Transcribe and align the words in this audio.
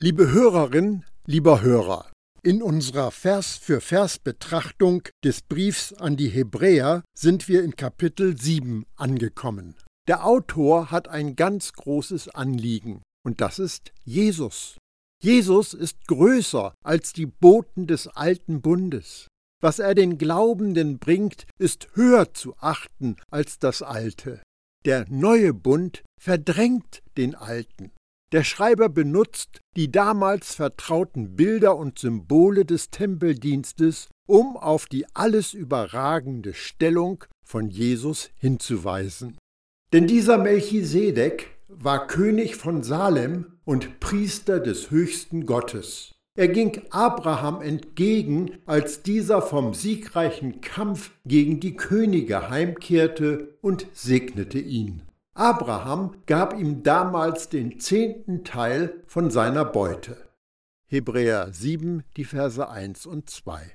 Liebe 0.00 0.32
Hörerin, 0.32 1.04
lieber 1.24 1.62
Hörer, 1.62 2.10
in 2.42 2.62
unserer 2.62 3.12
Vers 3.12 3.56
für 3.56 3.80
Vers 3.80 4.18
Betrachtung 4.18 5.02
des 5.22 5.40
Briefs 5.40 5.92
an 5.92 6.16
die 6.16 6.28
Hebräer 6.28 7.04
sind 7.16 7.48
wir 7.48 7.62
in 7.62 7.76
Kapitel 7.76 8.36
7 8.36 8.84
angekommen. 8.96 9.76
Der 10.08 10.26
Autor 10.26 10.90
hat 10.90 11.06
ein 11.06 11.36
ganz 11.36 11.72
großes 11.74 12.28
Anliegen, 12.28 13.02
und 13.24 13.40
das 13.40 13.60
ist 13.60 13.92
Jesus. 14.04 14.78
Jesus 15.22 15.74
ist 15.74 16.08
größer 16.08 16.74
als 16.84 17.12
die 17.12 17.26
Boten 17.26 17.86
des 17.86 18.08
alten 18.08 18.60
Bundes. 18.60 19.28
Was 19.62 19.78
er 19.78 19.94
den 19.94 20.18
Glaubenden 20.18 20.98
bringt, 20.98 21.46
ist 21.56 21.88
höher 21.94 22.34
zu 22.34 22.56
achten 22.58 23.16
als 23.30 23.60
das 23.60 23.80
alte. 23.80 24.42
Der 24.84 25.06
neue 25.08 25.54
Bund 25.54 26.02
verdrängt 26.20 27.00
den 27.16 27.36
alten. 27.36 27.92
Der 28.34 28.42
Schreiber 28.42 28.88
benutzt 28.88 29.60
die 29.76 29.92
damals 29.92 30.56
vertrauten 30.56 31.36
Bilder 31.36 31.76
und 31.76 32.00
Symbole 32.00 32.64
des 32.64 32.90
Tempeldienstes, 32.90 34.08
um 34.26 34.56
auf 34.56 34.86
die 34.86 35.06
alles 35.14 35.54
überragende 35.54 36.52
Stellung 36.52 37.22
von 37.44 37.70
Jesus 37.70 38.30
hinzuweisen. 38.34 39.38
Denn 39.92 40.08
dieser 40.08 40.38
Melchisedek 40.38 41.56
war 41.68 42.08
König 42.08 42.56
von 42.56 42.82
Salem 42.82 43.52
und 43.64 44.00
Priester 44.00 44.58
des 44.58 44.90
höchsten 44.90 45.46
Gottes. 45.46 46.10
Er 46.36 46.48
ging 46.48 46.82
Abraham 46.90 47.62
entgegen, 47.62 48.58
als 48.66 49.04
dieser 49.04 49.42
vom 49.42 49.74
siegreichen 49.74 50.60
Kampf 50.60 51.12
gegen 51.24 51.60
die 51.60 51.76
Könige 51.76 52.50
heimkehrte 52.50 53.56
und 53.60 53.86
segnete 53.92 54.58
ihn. 54.58 55.02
Abraham 55.34 56.16
gab 56.26 56.56
ihm 56.56 56.84
damals 56.84 57.48
den 57.48 57.80
zehnten 57.80 58.44
Teil 58.44 59.02
von 59.06 59.32
seiner 59.32 59.64
Beute. 59.64 60.16
Hebräer 60.86 61.52
7, 61.52 62.04
die 62.16 62.24
Verse 62.24 62.68
1 62.68 63.06
und 63.06 63.28
2. 63.28 63.74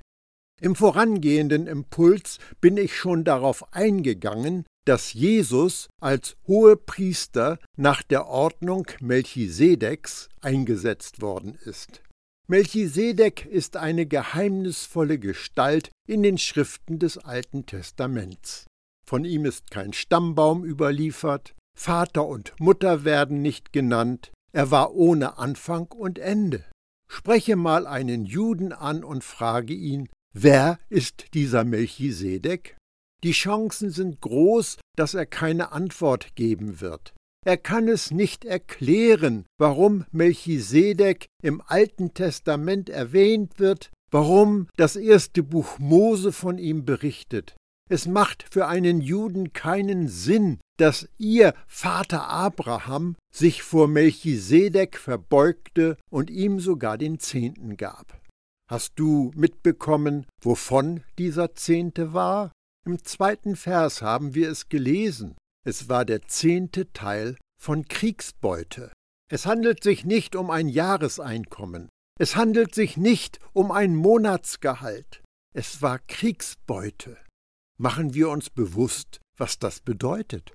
Im 0.61 0.75
vorangehenden 0.75 1.67
Impuls 1.67 2.39
bin 2.61 2.77
ich 2.77 2.95
schon 2.95 3.25
darauf 3.25 3.73
eingegangen, 3.73 4.65
dass 4.85 5.11
Jesus 5.13 5.89
als 5.99 6.37
Hohepriester 6.47 7.59
nach 7.75 8.03
der 8.03 8.27
Ordnung 8.27 8.87
Melchisedeks 9.02 10.30
eingesetzt 10.39 11.21
worden 11.21 11.57
ist. 11.65 12.02
Melchisedek 12.47 13.45
ist 13.45 13.75
eine 13.75 14.05
geheimnisvolle 14.05 15.19
Gestalt 15.19 15.91
in 16.07 16.23
den 16.23 16.37
Schriften 16.37 16.99
des 16.99 17.17
Alten 17.17 17.65
Testaments. 17.65 18.65
Von 19.09 19.25
ihm 19.25 19.45
ist 19.45 19.71
kein 19.71 19.91
Stammbaum 19.91 20.63
überliefert, 20.63 21.55
Vater 21.75 22.27
und 22.27 22.53
Mutter 22.59 23.05
werden 23.05 23.41
nicht 23.41 23.73
genannt, 23.73 24.31
er 24.52 24.69
war 24.69 24.93
ohne 24.93 25.39
Anfang 25.39 25.88
und 25.88 26.19
Ende. 26.19 26.63
Spreche 27.11 27.55
mal 27.55 27.87
einen 27.87 28.25
Juden 28.25 28.71
an 28.71 29.03
und 29.03 29.23
frage 29.23 29.73
ihn, 29.73 30.09
wer 30.31 30.77
ist 30.89 31.33
dieser 31.33 31.63
Melchisedek? 31.63 32.77
Die 33.23 33.31
Chancen 33.31 33.89
sind 33.89 34.21
groß, 34.21 34.77
dass 34.95 35.15
er 35.15 35.25
keine 35.25 35.71
Antwort 35.71 36.35
geben 36.35 36.80
wird. 36.80 37.15
Er 37.43 37.57
kann 37.57 37.87
es 37.87 38.11
nicht 38.11 38.45
erklären, 38.45 39.47
warum 39.57 40.05
Melchisedek 40.11 41.25
im 41.41 41.63
Alten 41.65 42.13
Testament 42.13 42.91
erwähnt 42.91 43.57
wird, 43.57 43.89
warum 44.11 44.67
das 44.77 44.95
erste 44.95 45.41
Buch 45.41 45.80
Mose 45.80 46.31
von 46.31 46.59
ihm 46.59 46.85
berichtet. 46.85 47.55
Es 47.91 48.05
macht 48.05 48.45
für 48.51 48.67
einen 48.67 49.01
Juden 49.01 49.51
keinen 49.51 50.07
Sinn, 50.07 50.59
dass 50.77 51.09
ihr 51.17 51.55
Vater 51.67 52.29
Abraham 52.29 53.15
sich 53.33 53.63
vor 53.63 53.87
Melchisedek 53.87 54.95
verbeugte 54.95 55.97
und 56.11 56.29
ihm 56.29 56.59
sogar 56.59 56.99
den 56.99 57.17
Zehnten 57.17 57.77
gab. 57.77 58.21
Hast 58.69 58.93
du 58.97 59.31
mitbekommen, 59.35 60.27
wovon 60.39 61.03
dieser 61.17 61.55
Zehnte 61.55 62.14
war? 62.14 62.52
Im 62.86 63.03
zweiten 63.03 63.55
Vers 63.55 64.03
haben 64.03 64.35
wir 64.35 64.52
es 64.52 64.69
gelesen. 64.69 65.35
Es 65.65 65.89
war 65.89 66.05
der 66.05 66.21
zehnte 66.21 66.93
Teil 66.93 67.37
von 67.59 67.87
Kriegsbeute. 67.87 68.93
Es 69.31 69.47
handelt 69.47 69.83
sich 69.83 70.05
nicht 70.05 70.35
um 70.35 70.52
ein 70.52 70.69
Jahreseinkommen. 70.69 71.89
Es 72.19 72.35
handelt 72.35 72.75
sich 72.75 72.97
nicht 72.97 73.39
um 73.53 73.71
ein 73.71 73.95
Monatsgehalt. 73.95 75.23
Es 75.55 75.81
war 75.81 75.97
Kriegsbeute 75.97 77.17
machen 77.79 78.13
wir 78.13 78.29
uns 78.29 78.49
bewusst, 78.49 79.19
was 79.37 79.59
das 79.59 79.79
bedeutet. 79.79 80.53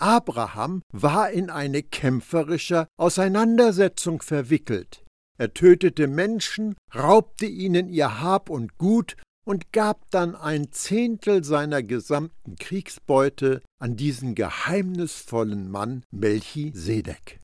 Abraham 0.00 0.82
war 0.92 1.30
in 1.30 1.50
eine 1.50 1.82
kämpferische 1.82 2.86
Auseinandersetzung 2.98 4.22
verwickelt. 4.22 5.04
Er 5.38 5.54
tötete 5.54 6.06
Menschen, 6.06 6.76
raubte 6.94 7.46
ihnen 7.46 7.88
ihr 7.88 8.20
Hab 8.20 8.50
und 8.50 8.78
Gut 8.78 9.16
und 9.44 9.72
gab 9.72 10.10
dann 10.10 10.36
ein 10.36 10.72
Zehntel 10.72 11.42
seiner 11.42 11.82
gesamten 11.82 12.56
Kriegsbeute 12.56 13.62
an 13.80 13.96
diesen 13.96 14.34
geheimnisvollen 14.34 15.70
Mann 15.70 16.04
Melchisedek. 16.10 17.40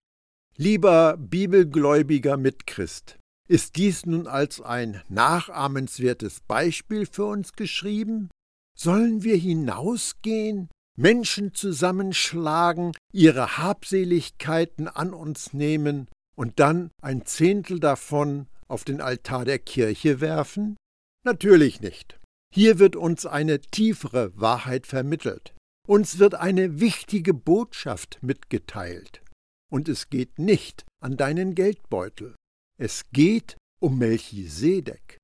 Lieber 0.57 1.17
bibelgläubiger 1.17 2.37
Mitchrist, 2.37 3.19
ist 3.49 3.77
dies 3.77 4.07
nun 4.07 4.27
als 4.27 4.61
ein 4.61 5.03
nachahmenswertes 5.09 6.41
Beispiel 6.41 7.07
für 7.07 7.25
uns 7.25 7.53
geschrieben? 7.55 8.29
Sollen 8.77 9.23
wir 9.23 9.37
hinausgehen, 9.37 10.69
Menschen 10.97 11.55
zusammenschlagen, 11.55 12.93
ihre 13.13 13.59
Habseligkeiten 13.59 14.89
an 14.89 15.15
uns 15.15 15.53
nehmen 15.53 16.09
und 16.37 16.61
dann 16.61 16.91
ein 17.03 17.25
Zehntel 17.25 17.81
davon 17.81 18.47
auf 18.69 18.85
den 18.85 19.01
Altar 19.01 19.45
der 19.45 19.59
Kirche 19.59 20.21
werfen? 20.21 20.77
Natürlich 21.25 21.81
nicht. 21.81 22.19
Hier 22.53 22.79
wird 22.79 22.97
uns 22.97 23.27
eine 23.27 23.61
tiefere 23.61 24.33
Wahrheit 24.39 24.87
vermittelt. 24.87 25.55
Uns 25.87 26.19
wird 26.19 26.35
eine 26.35 26.81
wichtige 26.81 27.35
Botschaft 27.35 28.19
mitgeteilt. 28.23 29.23
Und 29.71 29.89
es 29.89 30.09
geht 30.09 30.39
nicht 30.39 30.85
an 31.03 31.17
deinen 31.17 31.55
Geldbeutel. 31.55 32.37
Es 32.79 33.11
geht 33.13 33.57
um 33.81 33.99
Melchisedek. 33.99 35.19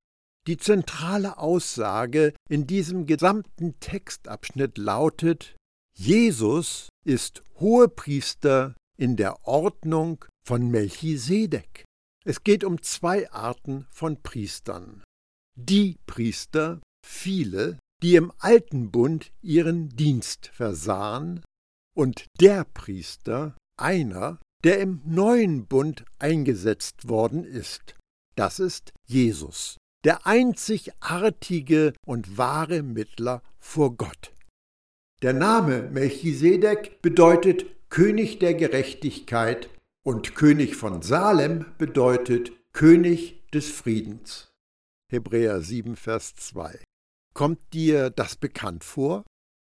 Die 0.51 0.57
zentrale 0.57 1.39
Aussage 1.39 2.35
in 2.49 2.67
diesem 2.67 3.07
gesamten 3.07 3.79
Textabschnitt 3.79 4.79
lautet, 4.79 5.55
Jesus 5.97 6.89
ist 7.07 7.45
Hohepriester 7.61 8.75
in 8.99 9.15
der 9.15 9.47
Ordnung 9.47 10.25
von 10.45 10.69
Melchisedek. 10.69 11.85
Es 12.25 12.43
geht 12.43 12.65
um 12.65 12.83
zwei 12.83 13.31
Arten 13.31 13.87
von 13.93 14.21
Priestern. 14.25 15.05
Die 15.55 15.99
Priester, 16.07 16.81
viele, 17.07 17.79
die 18.03 18.17
im 18.17 18.33
alten 18.39 18.91
Bund 18.91 19.31
ihren 19.43 19.91
Dienst 19.91 20.51
versahen, 20.53 21.45
und 21.97 22.27
der 22.41 22.65
Priester, 22.65 23.57
einer, 23.79 24.41
der 24.65 24.81
im 24.81 25.01
neuen 25.05 25.69
Bund 25.69 26.05
eingesetzt 26.19 27.09
worden 27.09 27.45
ist. 27.45 27.95
Das 28.35 28.59
ist 28.59 28.91
Jesus 29.07 29.77
der 30.05 30.27
einzigartige 30.27 31.93
und 32.07 32.39
wahre 32.39 32.83
Mittler 32.83 33.43
vor 33.59 33.97
Gott. 33.97 34.35
Der 35.23 35.33
Name 35.35 35.83
Melchisedek 35.83 37.03
bedeutet 37.03 37.67
König 37.91 38.39
der 38.39 38.55
Gerechtigkeit 38.55 39.69
und 40.03 40.35
König 40.35 40.77
von 40.77 41.03
Salem 41.03 41.67
bedeutet 41.77 42.53
König 42.73 43.47
des 43.51 43.71
Friedens. 43.71 44.53
Hebräer 45.11 45.61
7, 45.61 45.97
Vers 45.97 46.35
2. 46.37 46.83
Kommt 47.35 47.61
dir 47.73 48.11
das 48.11 48.37
bekannt 48.37 48.85
vor? 48.85 49.25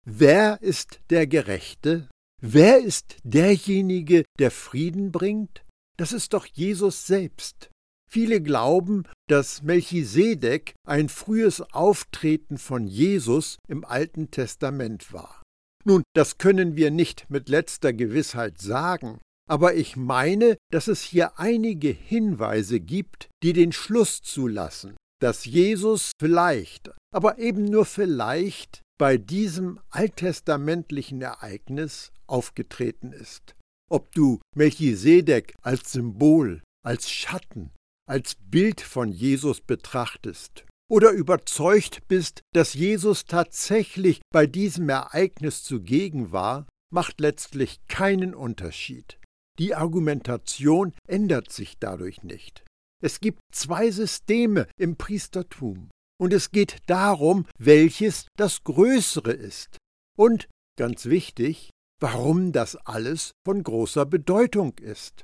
Wer 0.05 0.61
ist 0.61 0.99
der 1.09 1.27
Gerechte? 1.27 2.09
Wer 2.41 2.79
ist 2.79 3.17
derjenige, 3.23 4.23
der 4.39 4.51
Frieden 4.51 5.11
bringt? 5.11 5.63
Das 5.97 6.11
ist 6.13 6.33
doch 6.33 6.45
Jesus 6.45 7.05
selbst. 7.05 7.69
Viele 8.09 8.41
glauben, 8.41 9.03
dass 9.31 9.61
Melchisedek 9.63 10.73
ein 10.85 11.07
frühes 11.07 11.61
Auftreten 11.61 12.57
von 12.57 12.85
Jesus 12.85 13.59
im 13.69 13.85
Alten 13.85 14.29
Testament 14.29 15.13
war. 15.13 15.41
Nun, 15.85 16.03
das 16.13 16.37
können 16.37 16.75
wir 16.75 16.91
nicht 16.91 17.29
mit 17.29 17.47
letzter 17.47 17.93
Gewissheit 17.93 18.59
sagen, 18.59 19.19
aber 19.49 19.73
ich 19.73 19.95
meine, 19.95 20.57
dass 20.69 20.89
es 20.89 21.01
hier 21.01 21.39
einige 21.39 21.87
Hinweise 21.87 22.81
gibt, 22.81 23.29
die 23.41 23.53
den 23.53 23.72
Schluss 23.72 24.22
zulassen, 24.22 24.97
dass 25.22 25.45
Jesus 25.45 26.11
vielleicht, 26.19 26.91
aber 27.13 27.39
eben 27.39 27.63
nur 27.63 27.85
vielleicht 27.85 28.81
bei 28.99 29.16
diesem 29.17 29.79
alttestamentlichen 29.91 31.22
Ereignis 31.22 32.11
aufgetreten 32.27 33.13
ist. 33.13 33.55
Ob 33.89 34.13
du 34.13 34.41
Melchisedek 34.57 35.55
als 35.61 35.93
Symbol, 35.93 36.61
als 36.85 37.09
Schatten, 37.09 37.72
als 38.11 38.35
Bild 38.35 38.81
von 38.81 39.09
Jesus 39.09 39.61
betrachtest 39.61 40.66
oder 40.91 41.11
überzeugt 41.11 42.09
bist, 42.09 42.41
dass 42.53 42.73
Jesus 42.73 43.23
tatsächlich 43.23 44.19
bei 44.34 44.47
diesem 44.47 44.90
Ereignis 44.90 45.63
zugegen 45.63 46.34
war, 46.34 46.67
macht 46.93 47.22
letztlich 47.22 47.79
keinen 47.87 48.35
Unterschied. 48.35 49.17
Die 49.59 49.75
Argumentation 49.75 50.93
ändert 51.08 51.53
sich 51.53 51.79
dadurch 51.79 52.22
nicht. 52.22 52.66
Es 53.02 53.22
gibt 53.22 53.40
zwei 53.53 53.90
Systeme 53.91 54.67
im 54.78 54.97
Priestertum, 54.97 55.90
und 56.19 56.34
es 56.34 56.52
geht 56.52 56.79
darum, 56.87 57.46
welches 57.58 58.28
das 58.37 58.66
größere 58.66 59.31
ist. 59.31 59.78
Und, 60.17 60.49
ganz 60.78 61.05
wichtig, 61.05 61.69
warum 62.02 62.52
das 62.52 62.75
alles 62.75 63.31
von 63.46 63.63
großer 63.63 64.05
Bedeutung 64.05 64.78
ist. 64.79 65.23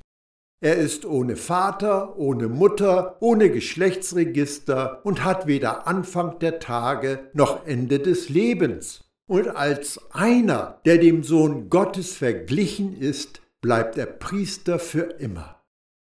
Er 0.59 0.75
ist 0.75 1.05
ohne 1.05 1.35
Vater, 1.35 2.17
ohne 2.17 2.47
Mutter, 2.47 3.17
ohne 3.21 3.51
Geschlechtsregister 3.51 5.05
und 5.05 5.23
hat 5.23 5.45
weder 5.45 5.87
Anfang 5.87 6.39
der 6.39 6.59
Tage 6.59 7.29
noch 7.33 7.67
Ende 7.67 7.99
des 7.99 8.29
Lebens. 8.29 9.03
Und 9.29 9.49
als 9.49 9.99
einer, 10.11 10.81
der 10.85 10.97
dem 10.97 11.23
Sohn 11.23 11.69
Gottes 11.69 12.15
verglichen 12.15 12.97
ist, 12.97 13.41
bleibt 13.61 13.97
er 13.97 14.07
Priester 14.07 14.79
für 14.79 15.03
immer. 15.19 15.61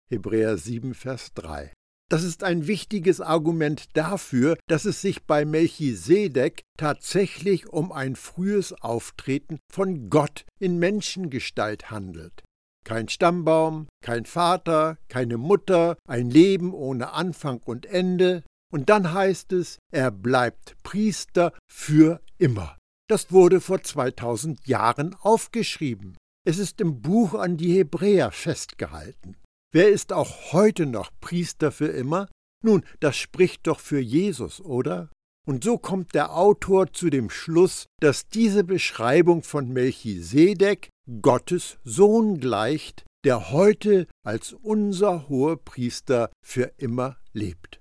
Hebräer 0.09 0.57
7, 0.57 0.95
Vers 0.95 1.33
3. 1.35 1.71
Das 2.09 2.23
ist 2.23 2.44
ein 2.44 2.67
wichtiges 2.67 3.21
Argument 3.21 3.95
dafür, 3.95 4.57
dass 4.67 4.85
es 4.85 5.01
sich 5.01 5.23
bei 5.25 5.45
Melchisedek 5.45 6.63
tatsächlich 6.77 7.69
um 7.69 7.91
ein 7.91 8.15
frühes 8.15 8.73
Auftreten 8.81 9.59
von 9.71 10.09
Gott 10.09 10.45
in 10.59 10.79
Menschengestalt 10.79 11.91
handelt. 11.91 12.44
Kein 12.86 13.10
Stammbaum, 13.10 13.88
kein 14.04 14.25
Vater, 14.25 14.98
keine 15.07 15.38
Mutter, 15.38 15.98
ein 16.07 16.30
Leben 16.30 16.74
ohne 16.74 17.12
Anfang 17.12 17.62
und 17.63 17.86
Ende. 17.86 18.44
Und 18.74 18.89
dann 18.89 19.13
heißt 19.13 19.54
es, 19.54 19.80
er 19.92 20.12
bleibt 20.12 20.75
Priester 20.83 21.54
für 21.68 22.22
immer. 22.38 22.78
Das 23.10 23.31
wurde 23.31 23.60
vor 23.62 23.83
2000 23.83 24.68
Jahren 24.68 25.16
aufgeschrieben. 25.16 26.18
Es 26.45 26.57
ist 26.57 26.81
im 26.81 27.01
Buch 27.01 27.33
an 27.33 27.57
die 27.57 27.78
Hebräer 27.78 28.31
festgehalten. 28.31 29.36
Wer 29.74 29.89
ist 29.89 30.12
auch 30.12 30.54
heute 30.54 30.86
noch 30.86 31.12
Priester 31.19 31.72
für 31.72 31.88
immer? 31.88 32.30
Nun, 32.63 32.83
das 33.00 33.18
spricht 33.18 33.68
doch 33.68 33.80
für 33.80 34.00
Jesus, 34.00 34.60
oder? 34.60 35.10
Und 35.47 35.63
so 35.63 35.77
kommt 35.77 36.13
der 36.13 36.35
Autor 36.35 36.93
zu 36.93 37.09
dem 37.09 37.29
Schluss, 37.29 37.88
dass 37.99 38.27
diese 38.27 38.63
Beschreibung 38.63 39.41
von 39.43 39.69
Melchisedek 39.69 40.89
Gottes 41.21 41.77
Sohn 41.83 42.39
gleicht, 42.39 43.03
der 43.23 43.51
heute 43.51 44.07
als 44.23 44.53
unser 44.53 45.29
Hohepriester 45.29 46.31
für 46.43 46.71
immer 46.77 47.17
lebt. 47.33 47.79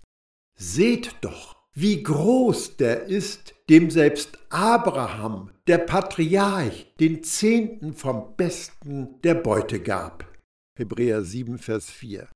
Seht 0.59 1.17
doch, 1.21 1.57
wie 1.75 2.03
groß 2.03 2.77
der 2.77 3.05
ist, 3.05 3.55
dem 3.69 3.91
selbst 3.91 4.39
Abraham, 4.51 5.51
der 5.67 5.79
Patriarch, 5.79 6.93
den 6.99 7.23
Zehnten 7.23 7.95
vom 7.95 8.37
Besten 8.37 9.21
der 9.23 9.35
Beute 9.35 9.81
gab. 9.81 10.27
Hebräer 10.77 11.23
7, 11.23 11.59
Vers 11.59 11.91
4. 11.91 12.29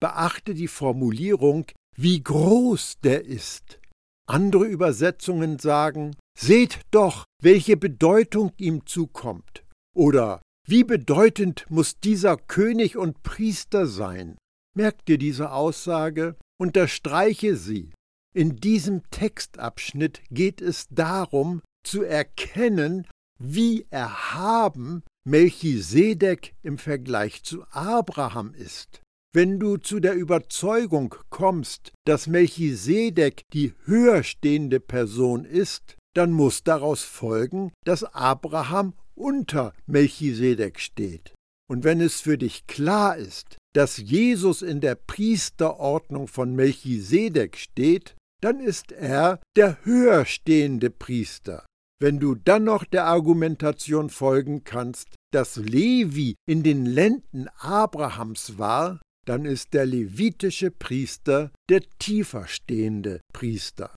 Beachte 0.00 0.54
die 0.54 0.68
Formulierung, 0.68 1.66
wie 1.96 2.22
groß 2.22 2.98
der 3.02 3.24
ist. 3.24 3.80
Andere 4.28 4.66
Übersetzungen 4.66 5.58
sagen, 5.58 6.16
seht 6.38 6.80
doch, 6.90 7.24
welche 7.42 7.76
Bedeutung 7.76 8.52
ihm 8.56 8.86
zukommt. 8.86 9.64
Oder 9.94 10.40
wie 10.66 10.84
bedeutend 10.84 11.66
muss 11.68 11.98
dieser 11.98 12.36
König 12.36 12.96
und 12.96 13.22
Priester 13.22 13.86
sein? 13.86 14.38
Merk 14.74 15.04
dir 15.06 15.18
diese 15.18 15.52
Aussage, 15.52 16.36
unterstreiche 16.58 17.56
sie. 17.56 17.90
In 18.34 18.56
diesem 18.56 19.02
Textabschnitt 19.10 20.22
geht 20.30 20.62
es 20.62 20.86
darum, 20.88 21.60
zu 21.84 22.02
erkennen, 22.02 23.06
wie 23.38 23.86
erhaben 23.90 25.02
Melchisedek 25.24 26.54
im 26.62 26.78
Vergleich 26.78 27.42
zu 27.42 27.64
Abraham 27.70 28.54
ist. 28.54 29.01
Wenn 29.34 29.58
du 29.58 29.78
zu 29.78 29.98
der 29.98 30.14
Überzeugung 30.14 31.14
kommst, 31.30 31.92
dass 32.04 32.26
Melchisedek 32.26 33.42
die 33.54 33.72
höher 33.86 34.24
stehende 34.24 34.78
Person 34.78 35.46
ist, 35.46 35.96
dann 36.14 36.32
muss 36.32 36.64
daraus 36.64 37.02
folgen, 37.02 37.72
dass 37.86 38.04
Abraham 38.04 38.92
unter 39.14 39.72
Melchisedek 39.86 40.78
steht. 40.78 41.32
Und 41.70 41.84
wenn 41.84 42.02
es 42.02 42.20
für 42.20 42.36
dich 42.36 42.66
klar 42.66 43.16
ist, 43.16 43.56
dass 43.74 43.96
Jesus 43.96 44.60
in 44.60 44.82
der 44.82 44.96
Priesterordnung 44.96 46.28
von 46.28 46.54
Melchisedek 46.54 47.56
steht, 47.56 48.14
dann 48.42 48.60
ist 48.60 48.92
er 48.92 49.40
der 49.56 49.82
höher 49.84 50.26
stehende 50.26 50.90
Priester. 50.90 51.64
Wenn 51.98 52.18
du 52.18 52.34
dann 52.34 52.64
noch 52.64 52.84
der 52.84 53.06
Argumentation 53.06 54.10
folgen 54.10 54.64
kannst, 54.64 55.14
dass 55.32 55.56
Levi 55.56 56.34
in 56.46 56.62
den 56.62 56.84
Lenden 56.84 57.48
Abrahams 57.58 58.58
war, 58.58 59.00
dann 59.26 59.44
ist 59.44 59.72
der 59.74 59.86
levitische 59.86 60.70
Priester 60.70 61.50
der 61.68 61.82
tiefer 61.98 62.46
stehende 62.46 63.20
Priester. 63.32 63.94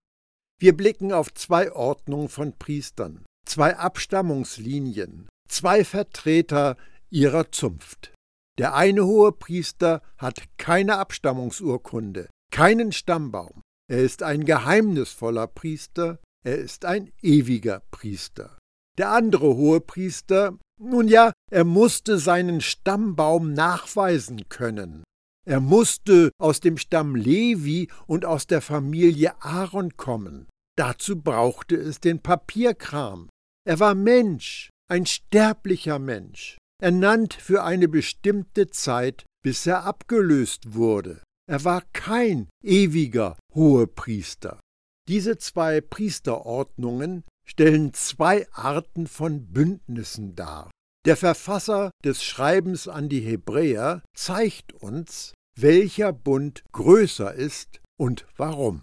Wir 0.60 0.76
blicken 0.76 1.12
auf 1.12 1.34
zwei 1.34 1.72
Ordnungen 1.72 2.30
von 2.30 2.58
Priestern, 2.58 3.26
zwei 3.46 3.76
Abstammungslinien, 3.76 5.28
zwei 5.50 5.84
Vertreter 5.84 6.78
ihrer 7.10 7.52
Zunft. 7.52 8.14
Der 8.58 8.74
eine 8.74 9.06
hohe 9.06 9.32
Priester 9.34 10.02
hat 10.18 10.44
keine 10.58 10.98
Abstammungsurkunde, 10.98 12.30
keinen 12.52 12.92
Stammbaum. 12.92 13.62
Er 13.92 14.00
ist 14.00 14.24
ein 14.24 14.46
geheimnisvoller 14.46 15.48
Priester, 15.48 16.20
er 16.46 16.58
ist 16.58 16.86
ein 16.86 17.12
ewiger 17.22 17.82
Priester. 17.92 18.58
Der 18.98 19.12
andere 19.12 19.56
hohe 19.56 19.82
Priester, 19.82 20.58
nun 20.82 21.08
ja, 21.08 21.34
er 21.52 21.66
musste 21.66 22.18
seinen 22.18 22.62
Stammbaum 22.62 23.54
nachweisen 23.54 24.48
können. 24.48 25.04
Er 25.48 25.60
musste 25.60 26.32
aus 26.40 26.60
dem 26.60 26.78
Stamm 26.78 27.16
Levi 27.16 27.90
und 28.08 28.26
aus 28.26 28.48
der 28.48 28.62
Familie 28.62 29.42
Aaron 29.42 29.96
kommen. 29.96 30.48
Dazu 30.76 31.22
brauchte 31.22 31.76
es 31.76 32.00
den 32.00 32.20
Papierkram. 32.20 33.30
Er 33.68 33.80
war 33.80 33.96
Mensch, 33.96 34.70
ein 34.90 35.06
sterblicher 35.06 36.00
Mensch, 36.00 36.58
ernannt 36.82 37.34
für 37.34 37.64
eine 37.64 37.88
bestimmte 37.88 38.70
Zeit, 38.70 39.26
bis 39.44 39.66
er 39.68 39.84
abgelöst 39.84 40.74
wurde. 40.74 41.22
Er 41.48 41.64
war 41.64 41.84
kein 41.94 42.50
ewiger 42.64 43.38
Hohepriester. 43.54 44.60
Diese 45.08 45.38
zwei 45.38 45.82
Priesterordnungen 45.82 47.24
stellen 47.48 47.94
zwei 47.94 48.48
Arten 48.52 49.06
von 49.06 49.54
Bündnissen 49.54 50.36
dar. 50.36 50.72
Der 51.06 51.16
Verfasser 51.16 51.92
des 52.04 52.24
Schreibens 52.24 52.88
an 52.88 53.10
die 53.10 53.20
Hebräer 53.20 54.02
zeigt 54.16 54.74
uns, 54.74 55.36
welcher 55.56 56.12
Bund 56.12 56.64
größer 56.72 57.32
ist 57.32 57.80
und 57.96 58.26
warum. 58.38 58.82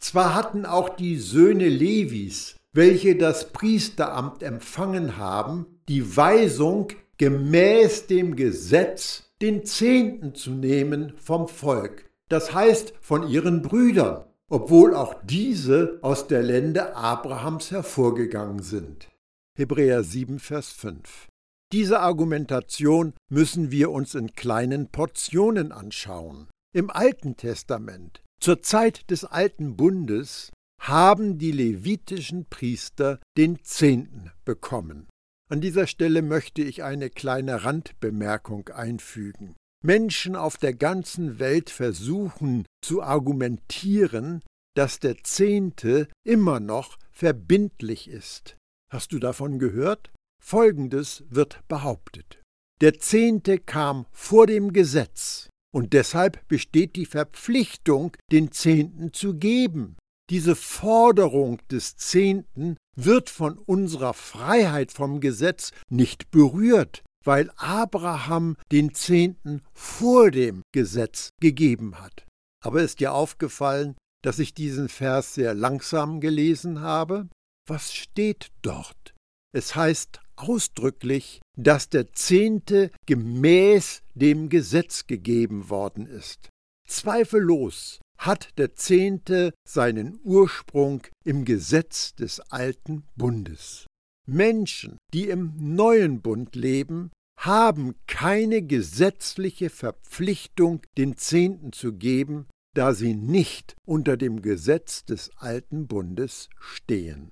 Zwar 0.00 0.34
hatten 0.34 0.64
auch 0.64 0.88
die 0.88 1.16
Söhne 1.18 1.68
Levis, 1.68 2.56
welche 2.72 3.16
das 3.16 3.52
Priesteramt 3.52 4.42
empfangen 4.42 5.18
haben, 5.18 5.66
die 5.88 6.16
Weisung, 6.16 6.88
gemäß 7.18 8.06
dem 8.06 8.34
Gesetz 8.34 9.24
den 9.42 9.66
Zehnten 9.66 10.34
zu 10.34 10.52
nehmen 10.52 11.12
vom 11.18 11.48
Volk, 11.48 12.08
das 12.30 12.54
heißt 12.54 12.94
von 13.02 13.28
ihren 13.28 13.60
Brüdern, 13.60 14.24
obwohl 14.48 14.94
auch 14.94 15.16
diese 15.22 15.98
aus 16.00 16.28
der 16.28 16.42
Lände 16.42 16.96
Abrahams 16.96 17.70
hervorgegangen 17.70 18.62
sind. 18.62 19.08
Hebräer 19.54 20.02
7, 20.02 20.38
Vers 20.38 20.70
5. 20.70 21.28
Diese 21.72 22.00
Argumentation 22.00 23.12
müssen 23.30 23.70
wir 23.70 23.90
uns 23.90 24.14
in 24.14 24.32
kleinen 24.32 24.88
Portionen 24.88 25.70
anschauen. 25.70 26.48
Im 26.74 26.88
Alten 26.88 27.36
Testament, 27.36 28.22
zur 28.40 28.62
Zeit 28.62 29.10
des 29.10 29.24
Alten 29.24 29.76
Bundes, 29.76 30.50
haben 30.80 31.38
die 31.38 31.52
levitischen 31.52 32.46
Priester 32.46 33.20
den 33.36 33.62
Zehnten 33.64 34.30
bekommen. 34.44 35.08
An 35.50 35.60
dieser 35.60 35.86
Stelle 35.86 36.22
möchte 36.22 36.62
ich 36.62 36.82
eine 36.84 37.10
kleine 37.10 37.64
Randbemerkung 37.64 38.68
einfügen. 38.68 39.56
Menschen 39.84 40.36
auf 40.36 40.56
der 40.56 40.74
ganzen 40.74 41.38
Welt 41.38 41.70
versuchen 41.70 42.64
zu 42.82 43.02
argumentieren, 43.02 44.42
dass 44.74 45.00
der 45.00 45.22
Zehnte 45.22 46.08
immer 46.24 46.60
noch 46.60 46.96
verbindlich 47.10 48.08
ist. 48.08 48.56
Hast 48.90 49.12
du 49.12 49.18
davon 49.18 49.58
gehört? 49.58 50.10
Folgendes 50.48 51.24
wird 51.28 51.60
behauptet. 51.68 52.40
Der 52.80 52.98
Zehnte 52.98 53.58
kam 53.58 54.06
vor 54.12 54.46
dem 54.46 54.72
Gesetz, 54.72 55.50
und 55.74 55.92
deshalb 55.92 56.48
besteht 56.48 56.96
die 56.96 57.04
Verpflichtung, 57.04 58.16
den 58.32 58.50
Zehnten 58.50 59.12
zu 59.12 59.34
geben. 59.34 59.98
Diese 60.30 60.56
Forderung 60.56 61.58
des 61.70 61.98
Zehnten 61.98 62.78
wird 62.96 63.28
von 63.28 63.58
unserer 63.58 64.14
Freiheit 64.14 64.90
vom 64.90 65.20
Gesetz 65.20 65.72
nicht 65.90 66.30
berührt, 66.30 67.02
weil 67.26 67.50
Abraham 67.58 68.56
den 68.72 68.94
Zehnten 68.94 69.60
vor 69.74 70.30
dem 70.30 70.62
Gesetz 70.72 71.28
gegeben 71.42 72.00
hat. 72.00 72.24
Aber 72.64 72.80
ist 72.80 73.00
dir 73.00 73.12
aufgefallen, 73.12 73.96
dass 74.24 74.38
ich 74.38 74.54
diesen 74.54 74.88
Vers 74.88 75.34
sehr 75.34 75.52
langsam 75.52 76.20
gelesen 76.20 76.80
habe? 76.80 77.28
Was 77.66 77.92
steht 77.92 78.48
dort? 78.62 79.14
Es 79.52 79.74
heißt 79.74 80.20
ausdrücklich, 80.36 81.40
dass 81.56 81.88
der 81.88 82.12
Zehnte 82.12 82.90
gemäß 83.06 84.02
dem 84.14 84.48
Gesetz 84.48 85.06
gegeben 85.06 85.70
worden 85.70 86.06
ist. 86.06 86.48
Zweifellos 86.86 88.00
hat 88.18 88.50
der 88.58 88.74
Zehnte 88.74 89.52
seinen 89.66 90.18
Ursprung 90.24 91.02
im 91.24 91.44
Gesetz 91.44 92.14
des 92.14 92.40
alten 92.40 93.04
Bundes. 93.16 93.86
Menschen, 94.26 94.98
die 95.14 95.28
im 95.28 95.54
neuen 95.56 96.20
Bund 96.20 96.54
leben, 96.54 97.10
haben 97.38 97.94
keine 98.06 98.62
gesetzliche 98.62 99.70
Verpflichtung, 99.70 100.82
den 100.98 101.16
Zehnten 101.16 101.72
zu 101.72 101.92
geben, 101.92 102.46
da 102.74 102.92
sie 102.94 103.14
nicht 103.14 103.76
unter 103.86 104.16
dem 104.16 104.42
Gesetz 104.42 105.04
des 105.04 105.30
alten 105.36 105.86
Bundes 105.86 106.50
stehen. 106.58 107.30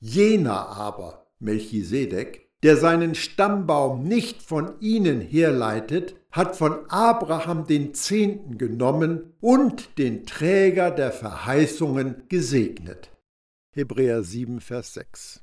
Jener 0.00 0.68
aber, 0.68 1.27
Melchisedek, 1.40 2.48
der 2.62 2.76
seinen 2.76 3.14
Stammbaum 3.14 4.02
nicht 4.02 4.42
von 4.42 4.80
ihnen 4.80 5.20
herleitet, 5.20 6.16
hat 6.32 6.56
von 6.56 6.90
Abraham 6.90 7.66
den 7.66 7.94
Zehnten 7.94 8.58
genommen 8.58 9.32
und 9.40 9.98
den 9.98 10.26
Träger 10.26 10.90
der 10.90 11.12
Verheißungen 11.12 12.24
gesegnet. 12.28 13.10
Hebräer 13.74 14.22
7, 14.22 14.60
Vers 14.60 14.94
6. 14.94 15.40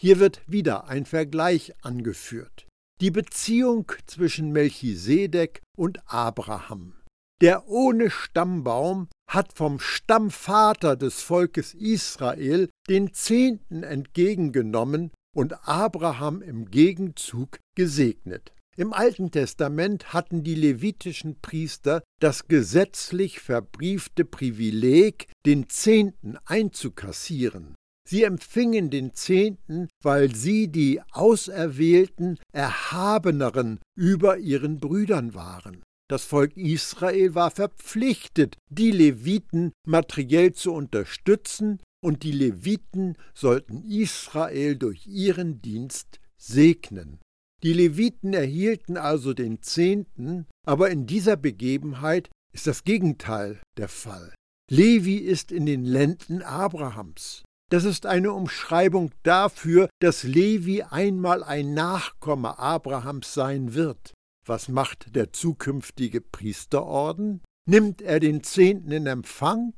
Hier 0.00 0.18
wird 0.20 0.42
wieder 0.46 0.88
ein 0.88 1.04
Vergleich 1.04 1.74
angeführt. 1.82 2.66
Die 3.00 3.10
Beziehung 3.10 3.90
zwischen 4.06 4.52
Melchisedek 4.52 5.62
und 5.76 6.00
Abraham. 6.06 6.94
Der 7.40 7.66
ohne 7.66 8.10
Stammbaum 8.10 9.08
hat 9.28 9.52
vom 9.52 9.80
Stammvater 9.80 10.94
des 10.94 11.22
Volkes 11.22 11.74
Israel 11.74 12.68
den 12.88 13.12
Zehnten 13.12 13.82
entgegengenommen 13.82 15.10
und 15.36 15.68
Abraham 15.68 16.42
im 16.42 16.70
Gegenzug 16.70 17.58
gesegnet. 17.74 18.52
Im 18.76 18.94
Alten 18.94 19.30
Testament 19.30 20.14
hatten 20.14 20.42
die 20.42 20.54
levitischen 20.54 21.40
Priester 21.40 22.02
das 22.20 22.48
gesetzlich 22.48 23.40
verbriefte 23.40 24.24
Privileg, 24.24 25.28
den 25.44 25.68
Zehnten 25.68 26.38
einzukassieren. 26.46 27.74
Sie 28.08 28.24
empfingen 28.24 28.90
den 28.90 29.12
Zehnten, 29.14 29.88
weil 30.02 30.34
sie 30.34 30.68
die 30.68 31.00
auserwählten, 31.12 32.38
erhabeneren 32.52 33.78
über 33.94 34.38
ihren 34.38 34.80
Brüdern 34.80 35.34
waren. 35.34 35.82
Das 36.10 36.24
Volk 36.24 36.56
Israel 36.56 37.34
war 37.34 37.50
verpflichtet, 37.50 38.56
die 38.70 38.90
Leviten 38.90 39.72
materiell 39.86 40.52
zu 40.52 40.72
unterstützen, 40.72 41.80
und 42.02 42.22
die 42.22 42.32
Leviten 42.32 43.16
sollten 43.34 43.82
Israel 43.84 44.76
durch 44.76 45.06
ihren 45.06 45.62
Dienst 45.62 46.20
segnen. 46.36 47.20
Die 47.62 47.72
Leviten 47.72 48.34
erhielten 48.34 48.96
also 48.96 49.34
den 49.34 49.62
Zehnten, 49.62 50.46
aber 50.66 50.90
in 50.90 51.06
dieser 51.06 51.36
Begebenheit 51.36 52.28
ist 52.52 52.66
das 52.66 52.84
Gegenteil 52.84 53.60
der 53.76 53.88
Fall. 53.88 54.34
Levi 54.70 55.16
ist 55.16 55.52
in 55.52 55.66
den 55.66 55.84
Lenden 55.84 56.42
Abrahams. 56.42 57.42
Das 57.70 57.84
ist 57.84 58.04
eine 58.04 58.32
Umschreibung 58.32 59.12
dafür, 59.22 59.88
dass 60.00 60.24
Levi 60.24 60.82
einmal 60.82 61.42
ein 61.42 61.72
Nachkomme 61.72 62.58
Abrahams 62.58 63.32
sein 63.32 63.74
wird. 63.74 64.12
Was 64.46 64.68
macht 64.68 65.14
der 65.14 65.32
zukünftige 65.32 66.20
Priesterorden? 66.20 67.42
Nimmt 67.68 68.02
er 68.02 68.18
den 68.18 68.42
Zehnten 68.42 68.90
in 68.90 69.06
Empfang? 69.06 69.74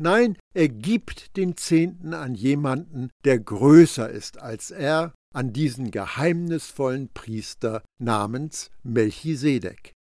Nein, 0.00 0.36
er 0.54 0.68
gibt 0.68 1.36
den 1.36 1.56
Zehnten 1.56 2.14
an 2.14 2.34
jemanden, 2.34 3.10
der 3.24 3.40
größer 3.40 4.08
ist 4.08 4.38
als 4.38 4.70
er, 4.70 5.12
an 5.34 5.52
diesen 5.52 5.90
geheimnisvollen 5.90 7.08
Priester 7.12 7.82
namens 8.00 8.70
Melchisedek. 8.82 9.92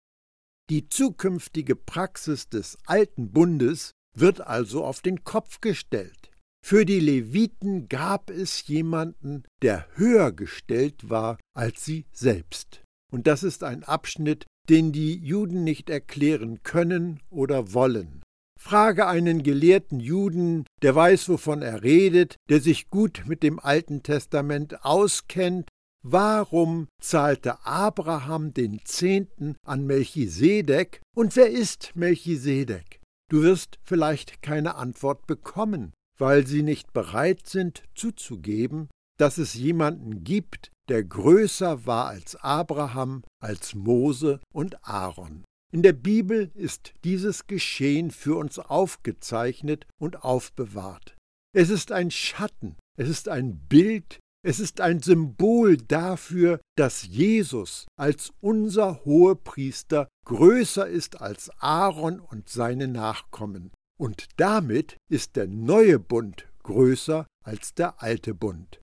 Die 0.68 0.88
zukünftige 0.88 1.76
Praxis 1.76 2.48
des 2.48 2.76
alten 2.86 3.32
Bundes 3.32 3.92
wird 4.16 4.40
also 4.40 4.84
auf 4.84 5.00
den 5.00 5.24
Kopf 5.24 5.60
gestellt. 5.60 6.30
Für 6.64 6.84
die 6.84 7.00
Leviten 7.00 7.88
gab 7.88 8.28
es 8.28 8.66
jemanden, 8.66 9.44
der 9.62 9.86
höher 9.94 10.32
gestellt 10.32 11.08
war 11.08 11.38
als 11.54 11.84
sie 11.84 12.06
selbst. 12.12 12.82
Und 13.12 13.26
das 13.26 13.44
ist 13.44 13.62
ein 13.62 13.84
Abschnitt, 13.84 14.46
den 14.68 14.90
die 14.90 15.16
Juden 15.16 15.62
nicht 15.62 15.88
erklären 15.88 16.62
können 16.64 17.20
oder 17.30 17.72
wollen. 17.72 18.22
Frage 18.66 19.06
einen 19.06 19.44
gelehrten 19.44 20.00
Juden, 20.00 20.64
der 20.82 20.92
weiß, 20.92 21.28
wovon 21.28 21.62
er 21.62 21.84
redet, 21.84 22.34
der 22.48 22.60
sich 22.60 22.90
gut 22.90 23.22
mit 23.24 23.44
dem 23.44 23.60
Alten 23.60 24.02
Testament 24.02 24.84
auskennt, 24.84 25.68
warum 26.02 26.88
zahlte 27.00 27.64
Abraham 27.64 28.54
den 28.54 28.80
Zehnten 28.84 29.54
an 29.64 29.86
Melchisedek 29.86 31.00
und 31.14 31.36
wer 31.36 31.48
ist 31.48 31.92
Melchisedek? 31.94 33.00
Du 33.30 33.44
wirst 33.44 33.78
vielleicht 33.84 34.42
keine 34.42 34.74
Antwort 34.74 35.28
bekommen, 35.28 35.92
weil 36.18 36.44
sie 36.44 36.64
nicht 36.64 36.92
bereit 36.92 37.46
sind 37.46 37.84
zuzugeben, 37.94 38.88
dass 39.16 39.38
es 39.38 39.54
jemanden 39.54 40.24
gibt, 40.24 40.72
der 40.88 41.04
größer 41.04 41.86
war 41.86 42.08
als 42.08 42.34
Abraham, 42.34 43.22
als 43.40 43.76
Mose 43.76 44.40
und 44.52 44.84
Aaron. 44.84 45.44
In 45.72 45.82
der 45.82 45.92
Bibel 45.92 46.50
ist 46.54 46.94
dieses 47.04 47.46
Geschehen 47.46 48.10
für 48.10 48.36
uns 48.36 48.58
aufgezeichnet 48.58 49.86
und 50.00 50.22
aufbewahrt. 50.22 51.16
Es 51.54 51.70
ist 51.70 51.90
ein 51.90 52.10
Schatten, 52.10 52.76
es 52.96 53.08
ist 53.08 53.28
ein 53.28 53.58
Bild, 53.68 54.20
es 54.44 54.60
ist 54.60 54.80
ein 54.80 55.02
Symbol 55.02 55.76
dafür, 55.76 56.60
dass 56.76 57.02
Jesus 57.04 57.86
als 57.98 58.32
unser 58.40 59.04
Hohepriester 59.04 60.06
größer 60.24 60.86
ist 60.86 61.20
als 61.20 61.50
Aaron 61.58 62.20
und 62.20 62.48
seine 62.48 62.86
Nachkommen. 62.86 63.72
Und 63.98 64.28
damit 64.36 64.96
ist 65.10 65.34
der 65.34 65.48
neue 65.48 65.98
Bund 65.98 66.46
größer 66.62 67.26
als 67.44 67.74
der 67.74 68.02
alte 68.02 68.34
Bund. 68.34 68.80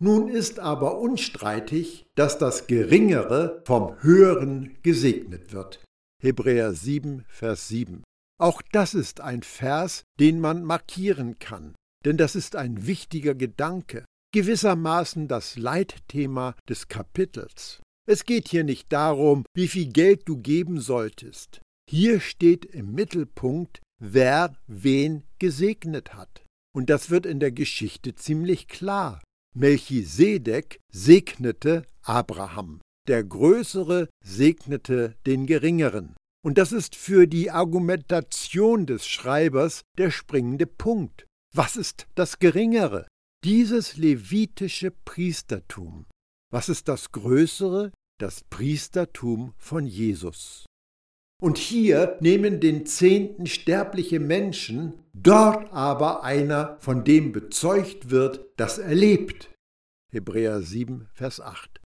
Nun 0.00 0.28
ist 0.28 0.58
aber 0.58 0.98
unstreitig, 0.98 2.04
dass 2.16 2.38
das 2.38 2.66
Geringere 2.66 3.62
vom 3.64 4.00
Höheren 4.02 4.76
gesegnet 4.82 5.52
wird. 5.52 5.82
Hebräer 6.24 6.72
7, 6.72 7.26
Vers 7.28 7.68
7. 7.68 8.02
Auch 8.40 8.62
das 8.72 8.94
ist 8.94 9.20
ein 9.20 9.42
Vers, 9.42 10.04
den 10.18 10.40
man 10.40 10.64
markieren 10.64 11.38
kann, 11.38 11.74
denn 12.06 12.16
das 12.16 12.34
ist 12.34 12.56
ein 12.56 12.86
wichtiger 12.86 13.34
Gedanke, 13.34 14.06
gewissermaßen 14.32 15.28
das 15.28 15.58
Leitthema 15.58 16.54
des 16.66 16.88
Kapitels. 16.88 17.82
Es 18.08 18.24
geht 18.24 18.48
hier 18.48 18.64
nicht 18.64 18.90
darum, 18.90 19.44
wie 19.54 19.68
viel 19.68 19.92
Geld 19.92 20.22
du 20.26 20.38
geben 20.38 20.80
solltest. 20.80 21.60
Hier 21.90 22.20
steht 22.20 22.64
im 22.64 22.94
Mittelpunkt, 22.94 23.82
wer 24.00 24.56
wen 24.66 25.24
gesegnet 25.38 26.14
hat. 26.14 26.42
Und 26.74 26.88
das 26.88 27.10
wird 27.10 27.26
in 27.26 27.38
der 27.38 27.52
Geschichte 27.52 28.14
ziemlich 28.14 28.66
klar. 28.68 29.22
Melchisedek 29.54 30.80
segnete 30.90 31.84
Abraham. 32.00 32.80
Der 33.06 33.22
Größere 33.22 34.08
segnete 34.24 35.14
den 35.26 35.46
Geringeren. 35.46 36.14
Und 36.42 36.56
das 36.56 36.72
ist 36.72 36.96
für 36.96 37.26
die 37.26 37.50
Argumentation 37.50 38.86
des 38.86 39.06
Schreibers 39.06 39.82
der 39.98 40.10
springende 40.10 40.66
Punkt. 40.66 41.26
Was 41.54 41.76
ist 41.76 42.06
das 42.14 42.38
Geringere? 42.38 43.06
Dieses 43.44 43.98
levitische 43.98 44.90
Priestertum. 44.90 46.06
Was 46.50 46.70
ist 46.70 46.88
das 46.88 47.12
Größere? 47.12 47.92
Das 48.18 48.42
Priestertum 48.48 49.52
von 49.58 49.86
Jesus. 49.86 50.64
Und 51.42 51.58
hier 51.58 52.16
nehmen 52.20 52.60
den 52.60 52.86
Zehnten 52.86 53.46
sterbliche 53.46 54.18
Menschen, 54.18 54.94
dort 55.12 55.70
aber 55.74 56.24
einer, 56.24 56.78
von 56.80 57.04
dem 57.04 57.32
bezeugt 57.32 58.08
wird, 58.08 58.46
dass 58.56 58.78
er 58.78 58.94
lebt. 58.94 59.50
Hebräer 60.10 60.62
7, 60.62 61.08
Vers 61.12 61.40
8. 61.40 61.83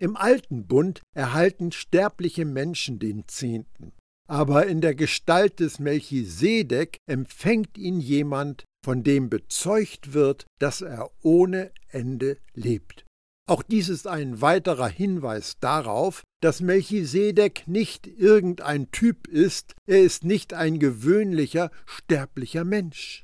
Im 0.00 0.16
alten 0.16 0.66
Bund 0.66 1.02
erhalten 1.14 1.72
sterbliche 1.72 2.46
Menschen 2.46 2.98
den 2.98 3.28
Zehnten, 3.28 3.92
aber 4.26 4.66
in 4.66 4.80
der 4.80 4.94
Gestalt 4.94 5.60
des 5.60 5.78
Melchisedek 5.78 6.96
empfängt 7.06 7.76
ihn 7.76 8.00
jemand, 8.00 8.64
von 8.82 9.02
dem 9.02 9.28
bezeugt 9.28 10.14
wird, 10.14 10.46
dass 10.58 10.80
er 10.80 11.10
ohne 11.22 11.70
Ende 11.88 12.38
lebt. 12.54 13.04
Auch 13.46 13.62
dies 13.62 13.90
ist 13.90 14.06
ein 14.06 14.40
weiterer 14.40 14.88
Hinweis 14.88 15.58
darauf, 15.60 16.22
dass 16.40 16.62
Melchisedek 16.62 17.68
nicht 17.68 18.06
irgendein 18.06 18.90
Typ 18.92 19.26
ist, 19.26 19.74
er 19.86 20.00
ist 20.00 20.24
nicht 20.24 20.54
ein 20.54 20.78
gewöhnlicher, 20.78 21.70
sterblicher 21.84 22.64
Mensch. 22.64 23.22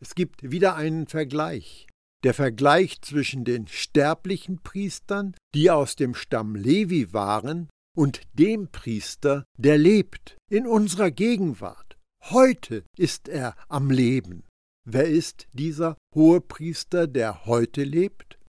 Es 0.00 0.16
gibt 0.16 0.50
wieder 0.50 0.74
einen 0.74 1.06
Vergleich 1.06 1.86
der 2.26 2.34
Vergleich 2.34 3.00
zwischen 3.02 3.44
den 3.44 3.68
sterblichen 3.68 4.58
Priestern, 4.58 5.36
die 5.54 5.70
aus 5.70 5.94
dem 5.94 6.16
Stamm 6.16 6.56
Levi 6.56 7.12
waren, 7.12 7.68
und 7.96 8.22
dem 8.32 8.66
Priester, 8.66 9.44
der 9.56 9.78
lebt 9.78 10.36
in 10.50 10.66
unserer 10.66 11.12
Gegenwart. 11.12 11.96
Heute 12.24 12.82
ist 12.98 13.28
er 13.28 13.54
am 13.68 13.92
Leben. 13.92 14.42
Wer 14.84 15.06
ist 15.06 15.46
dieser 15.52 15.96
hohe 16.16 16.40
Priester, 16.40 17.06
der 17.06 17.46
heute 17.46 17.84
lebt? 17.84 18.40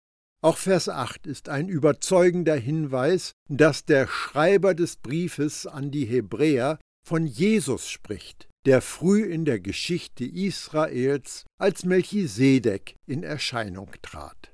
Auch 0.42 0.56
Vers 0.56 0.88
8 0.88 1.26
ist 1.26 1.50
ein 1.50 1.68
überzeugender 1.68 2.56
Hinweis, 2.56 3.32
dass 3.50 3.84
der 3.84 4.06
Schreiber 4.06 4.72
des 4.72 4.96
Briefes 4.96 5.66
an 5.66 5.90
die 5.90 6.06
Hebräer 6.06 6.78
von 7.06 7.26
Jesus 7.26 7.90
spricht, 7.90 8.48
der 8.66 8.82
früh 8.82 9.22
in 9.22 9.44
der 9.44 9.60
Geschichte 9.60 10.24
Israels 10.24 11.44
als 11.58 11.84
Melchisedek 11.84 12.96
in 13.06 13.22
Erscheinung 13.22 13.90
trat. 14.02 14.52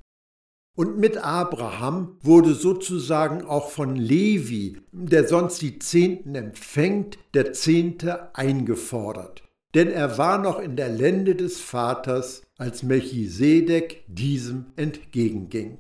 Und 0.77 0.99
mit 0.99 1.19
Abraham 1.19 2.17
wurde 2.23 2.55
sozusagen 2.55 3.45
auch 3.45 3.71
von 3.71 3.97
Levi, 3.97 4.81
der 4.93 5.29
sonst 5.29 5.61
die 5.61 5.79
Zehnten 5.79 6.35
empfängt, 6.35 7.19
der 7.35 7.53
Zehnte 7.53 8.35
eingefordert. 8.35 9.43
Denn 9.75 9.91
er 9.91 10.19
war 10.19 10.39
noch 10.39 10.59
in 10.59 10.77
der 10.77 10.89
Lände 10.91 11.35
des 11.35 11.61
Vaters, 11.61 12.43
als 12.59 12.83
Melchisedek 12.83 14.05
diesem 14.07 14.67
entgegenging. 14.77 15.79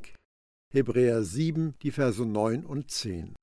Hebräer 0.72 1.22
7, 1.22 1.74
die 1.82 1.90
Verse 1.90 2.24
9 2.24 2.64
und 2.64 2.90
10. 2.90 3.34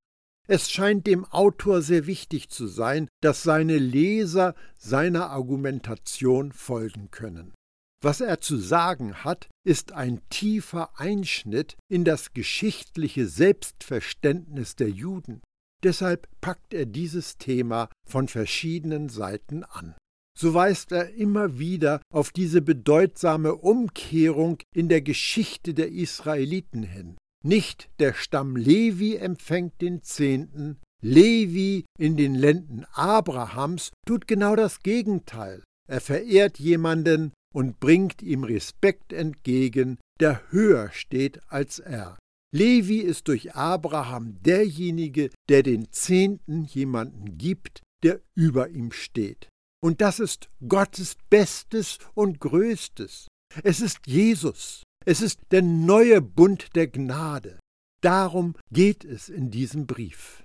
Es 0.51 0.71
scheint 0.71 1.05
dem 1.05 1.25
Autor 1.25 1.83
sehr 1.83 2.07
wichtig 2.07 2.49
zu 2.49 2.65
sein, 2.65 3.07
dass 3.21 3.43
seine 3.43 3.77
Leser 3.77 4.55
seiner 4.79 5.29
Argumentation 5.29 6.53
folgen 6.53 7.11
können. 7.11 7.53
Was 8.01 8.19
er 8.19 8.41
zu 8.41 8.57
sagen 8.57 9.23
hat, 9.23 9.47
ist 9.63 9.91
ein 9.91 10.21
tiefer 10.29 10.99
Einschnitt 10.99 11.77
in 11.87 12.03
das 12.03 12.33
geschichtliche 12.33 13.27
Selbstverständnis 13.27 14.75
der 14.75 14.89
Juden. 14.89 15.43
Deshalb 15.83 16.27
packt 16.41 16.73
er 16.73 16.87
dieses 16.87 17.37
Thema 17.37 17.87
von 18.07 18.27
verschiedenen 18.27 19.09
Seiten 19.09 19.63
an. 19.63 19.95
So 20.35 20.55
weist 20.55 20.91
er 20.93 21.13
immer 21.13 21.59
wieder 21.59 22.01
auf 22.11 22.31
diese 22.31 22.63
bedeutsame 22.63 23.53
Umkehrung 23.53 24.57
in 24.73 24.89
der 24.89 25.03
Geschichte 25.03 25.75
der 25.75 25.91
Israeliten 25.91 26.81
hin. 26.81 27.17
Nicht 27.43 27.89
der 27.99 28.13
Stamm 28.13 28.55
Levi 28.55 29.15
empfängt 29.15 29.81
den 29.81 30.03
Zehnten, 30.03 30.79
Levi 31.01 31.85
in 31.97 32.17
den 32.17 32.35
Lenden 32.35 32.85
Abrahams 32.91 33.91
tut 34.05 34.27
genau 34.27 34.55
das 34.55 34.79
Gegenteil. 34.81 35.63
Er 35.87 36.01
verehrt 36.01 36.59
jemanden, 36.59 37.31
und 37.53 37.79
bringt 37.79 38.21
ihm 38.21 38.43
Respekt 38.43 39.13
entgegen, 39.13 39.97
der 40.19 40.41
höher 40.51 40.91
steht 40.91 41.41
als 41.51 41.79
er. 41.79 42.17
Levi 42.53 42.97
ist 42.97 43.27
durch 43.27 43.55
Abraham 43.55 44.41
derjenige, 44.41 45.29
der 45.49 45.63
den 45.63 45.91
Zehnten 45.91 46.65
jemanden 46.65 47.37
gibt, 47.37 47.81
der 48.03 48.21
über 48.33 48.69
ihm 48.69 48.91
steht. 48.91 49.49
Und 49.81 50.01
das 50.01 50.19
ist 50.19 50.49
Gottes 50.67 51.15
Bestes 51.29 51.99
und 52.13 52.39
Größtes. 52.39 53.27
Es 53.63 53.81
ist 53.81 53.99
Jesus. 54.05 54.83
Es 55.09 55.23
ist 55.23 55.39
der 55.49 55.63
neue 55.63 56.21
Bund 56.21 56.75
der 56.75 56.85
Gnade. 56.85 57.57
Darum 57.99 58.53
geht 58.71 59.03
es 59.03 59.27
in 59.27 59.49
diesem 59.49 59.87
Brief. 59.87 60.43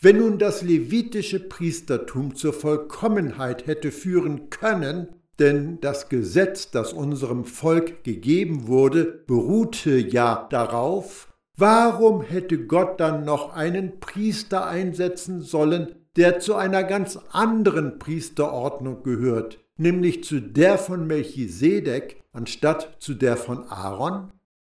Wenn 0.00 0.18
nun 0.18 0.38
das 0.38 0.62
levitische 0.62 1.40
Priestertum 1.40 2.36
zur 2.36 2.52
Vollkommenheit 2.52 3.66
hätte 3.66 3.90
führen 3.90 4.50
können, 4.50 5.08
denn 5.40 5.80
das 5.80 6.08
Gesetz, 6.08 6.70
das 6.70 6.92
unserem 6.92 7.44
Volk 7.44 8.04
gegeben 8.04 8.68
wurde, 8.68 9.04
beruhte 9.04 9.98
ja 9.98 10.46
darauf, 10.48 11.34
warum 11.56 12.22
hätte 12.22 12.68
Gott 12.68 13.00
dann 13.00 13.24
noch 13.24 13.52
einen 13.52 13.98
Priester 13.98 14.68
einsetzen 14.68 15.40
sollen, 15.40 16.06
der 16.14 16.38
zu 16.38 16.54
einer 16.54 16.84
ganz 16.84 17.18
anderen 17.32 17.98
Priesterordnung 17.98 19.02
gehört, 19.02 19.58
nämlich 19.78 20.24
zu 20.24 20.40
der 20.40 20.78
von 20.78 21.06
Melchisedek 21.06 22.22
anstatt 22.32 22.96
zu 22.98 23.14
der 23.14 23.36
von 23.36 23.64
Aaron? 23.68 24.32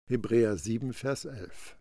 Hebräer 0.08 0.56
7, 0.56 0.92
Vers 0.92 1.24
11. 1.24 1.76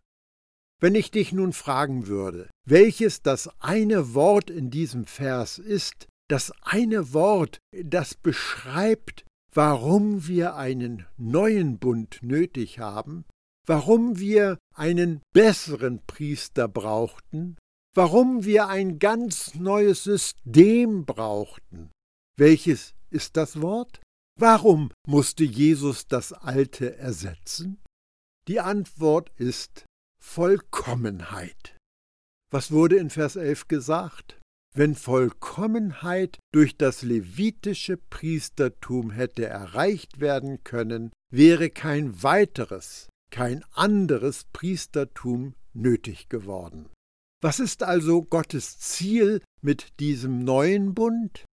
Wenn 0.79 0.95
ich 0.95 1.11
dich 1.11 1.31
nun 1.31 1.53
fragen 1.53 2.07
würde, 2.07 2.49
welches 2.65 3.21
das 3.21 3.49
eine 3.59 4.13
Wort 4.13 4.49
in 4.49 4.69
diesem 4.69 5.05
Vers 5.05 5.57
ist, 5.57 6.07
das 6.27 6.51
eine 6.61 7.13
Wort, 7.13 7.59
das 7.71 8.15
beschreibt, 8.15 9.25
warum 9.53 10.27
wir 10.27 10.55
einen 10.55 11.05
neuen 11.17 11.79
Bund 11.79 12.19
nötig 12.21 12.79
haben, 12.79 13.25
warum 13.65 14.19
wir 14.19 14.57
einen 14.73 15.21
besseren 15.33 16.01
Priester 16.05 16.67
brauchten, 16.67 17.57
warum 17.93 18.43
wir 18.43 18.67
ein 18.67 18.99
ganz 18.99 19.55
neues 19.55 20.03
System 20.03 21.05
brauchten. 21.05 21.89
Welches 22.37 22.93
ist 23.09 23.37
das 23.37 23.61
Wort? 23.61 24.01
Warum 24.39 24.91
musste 25.07 25.43
Jesus 25.43 26.07
das 26.07 26.33
alte 26.33 26.97
ersetzen? 26.97 27.81
Die 28.47 28.59
Antwort 28.59 29.31
ist 29.37 29.85
Vollkommenheit. 30.21 31.77
Was 32.51 32.71
wurde 32.71 32.97
in 32.97 33.09
Vers 33.09 33.35
11 33.35 33.67
gesagt? 33.67 34.39
Wenn 34.75 34.93
Vollkommenheit 34.93 36.37
durch 36.53 36.75
das 36.77 37.01
levitische 37.01 37.95
Priestertum 37.97 39.11
hätte 39.11 39.45
erreicht 39.45 40.19
werden 40.19 40.63
können, 40.63 41.11
wäre 41.31 41.69
kein 41.69 42.21
weiteres, 42.23 43.07
kein 43.31 43.63
anderes 43.73 44.43
Priestertum 44.51 45.55
nötig 45.73 46.27
geworden. 46.27 46.89
Was 47.41 47.59
ist 47.59 47.83
also 47.83 48.23
Gottes 48.23 48.77
Ziel 48.79 49.41
mit 49.61 49.99
diesem 49.99 50.43
neuen 50.43 50.93
Bund? 50.93 51.45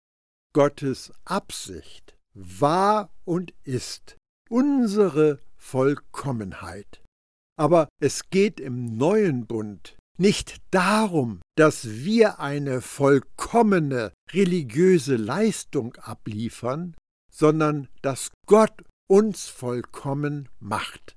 Gottes 0.53 1.13
Absicht 1.25 2.17
war 2.35 3.11
und 3.25 3.53
ist 3.65 4.17
unsere 4.49 5.39
Vollkommenheit. 5.57 7.03
Aber 7.57 7.89
es 8.01 8.31
geht 8.31 8.59
im 8.59 8.97
neuen 8.97 9.47
Bund 9.47 9.97
nicht 10.19 10.61
darum, 10.71 11.41
dass 11.57 11.89
wir 11.89 12.41
eine 12.41 12.81
vollkommene 12.81 14.13
religiöse 14.33 15.17
Leistung 15.17 15.95
abliefern, 15.97 16.95
sondern 17.33 17.89
dass 18.03 18.31
Gott 18.47 18.85
uns 19.09 19.49
vollkommen 19.49 20.49
macht. 20.59 21.17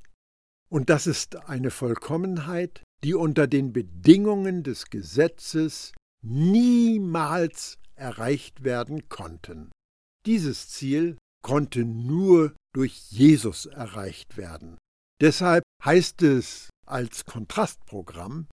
Und 0.69 0.89
das 0.89 1.05
ist 1.05 1.35
eine 1.47 1.69
Vollkommenheit, 1.69 2.83
die 3.03 3.13
unter 3.13 3.47
den 3.47 3.73
Bedingungen 3.73 4.63
des 4.63 4.89
Gesetzes 4.89 5.91
niemals 6.23 7.77
erreicht 8.03 8.65
werden 8.65 9.07
konnten. 9.07 9.71
Dieses 10.25 10.67
Ziel 10.67 11.17
konnte 11.41 11.85
nur 11.85 12.53
durch 12.75 13.09
Jesus 13.09 13.65
erreicht 13.65 14.35
werden. 14.35 14.77
Deshalb 15.21 15.63
heißt 15.83 16.21
es 16.21 16.69
als 16.85 17.23
Kontrastprogramm, 17.23 18.47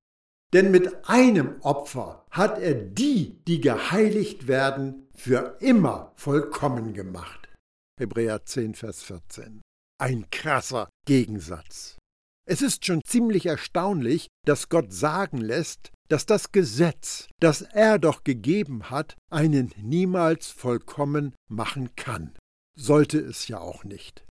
denn 0.53 0.69
mit 0.69 1.09
einem 1.09 1.61
Opfer 1.61 2.25
hat 2.29 2.59
er 2.59 2.75
die, 2.75 3.39
die 3.47 3.59
geheiligt 3.59 4.47
werden, 4.47 5.07
für 5.15 5.57
immer 5.59 6.13
vollkommen 6.15 6.93
gemacht. 6.93 7.49
Hebräer 7.99 8.45
10, 8.45 8.75
Vers 8.75 9.03
14. 9.03 9.61
Ein 9.99 10.29
krasser 10.31 10.89
Gegensatz. 11.05 11.97
Es 12.47 12.61
ist 12.61 12.85
schon 12.85 13.01
ziemlich 13.03 13.45
erstaunlich, 13.45 14.27
dass 14.45 14.69
Gott 14.69 14.93
sagen 14.93 15.39
lässt, 15.39 15.91
dass 16.09 16.25
das 16.25 16.51
Gesetz, 16.51 17.27
das 17.39 17.61
er 17.61 17.99
doch 17.99 18.23
gegeben 18.23 18.89
hat, 18.89 19.15
einen 19.29 19.71
niemals 19.77 20.47
vollkommen 20.47 21.35
machen 21.47 21.95
kann. 21.95 22.33
Sollte 22.75 23.19
es 23.19 23.47
ja 23.47 23.59
auch 23.59 23.83
nicht. 23.83 24.25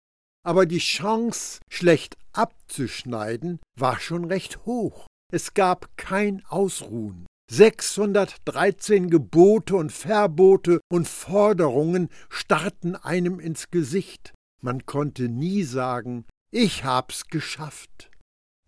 Aber 0.44 0.64
die 0.64 0.78
Chance, 0.78 1.58
schlecht 1.68 2.16
abzuschneiden, 2.32 3.60
war 3.78 4.00
schon 4.00 4.24
recht 4.24 4.64
hoch. 4.64 5.06
Es 5.32 5.54
gab 5.54 5.96
kein 5.96 6.44
Ausruhen. 6.46 7.26
613 7.50 9.10
Gebote 9.10 9.76
und 9.76 9.92
Verbote 9.92 10.80
und 10.90 11.06
Forderungen 11.06 12.08
starrten 12.28 12.96
einem 12.96 13.38
ins 13.38 13.70
Gesicht. 13.70 14.32
Man 14.62 14.86
konnte 14.86 15.28
nie 15.28 15.62
sagen, 15.62 16.24
ich 16.50 16.84
hab's 16.84 17.26
geschafft. 17.26 18.10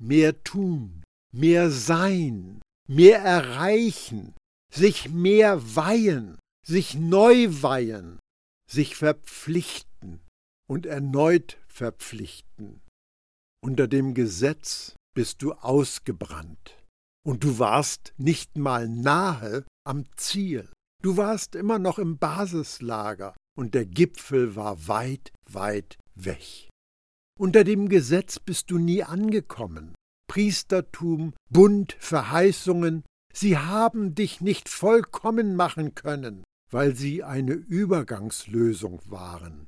Mehr 0.01 0.45
tun, 0.45 1.03
mehr 1.33 1.71
sein, 1.71 2.61
mehr 2.89 3.19
erreichen, 3.21 4.35
sich 4.75 5.09
mehr 5.11 5.77
weihen, 5.77 6.39
sich 6.67 6.95
neu 6.95 7.49
weihen, 7.63 8.19
sich 8.71 8.97
verpflichten 8.97 10.21
und 10.69 10.87
erneut 10.87 11.59
verpflichten. 11.67 12.81
Unter 13.63 13.89
dem 13.89 14.15
Gesetz 14.15 14.95
bist 15.15 15.43
du 15.43 15.53
ausgebrannt. 15.53 16.77
Und 17.27 17.45
du 17.45 17.59
warst 17.59 18.15
nicht 18.17 18.57
mal 18.57 18.89
nahe 18.89 19.65
am 19.85 20.07
Ziel. 20.17 20.71
Du 21.03 21.17
warst 21.17 21.55
immer 21.55 21.79
noch 21.79 21.99
im 21.99 22.19
Basislager 22.19 23.35
und 23.57 23.75
der 23.75 23.85
Gipfel 23.85 24.57
war 24.57 24.89
weit, 24.89 25.33
weit 25.51 25.99
weg. 26.15 26.71
Unter 27.39 27.65
dem 27.65 27.89
Gesetz 27.89 28.39
bist 28.39 28.71
du 28.71 28.79
nie 28.79 29.03
angekommen. 29.03 29.95
Priestertum, 30.29 31.35
Bund, 31.51 31.97
Verheißungen, 31.99 33.05
sie 33.33 33.59
haben 33.59 34.15
dich 34.15 34.41
nicht 34.41 34.69
vollkommen 34.69 35.57
machen 35.57 35.95
können, 35.95 36.45
weil 36.71 36.95
sie 36.95 37.25
eine 37.25 37.55
Übergangslösung 37.55 39.01
waren. 39.07 39.67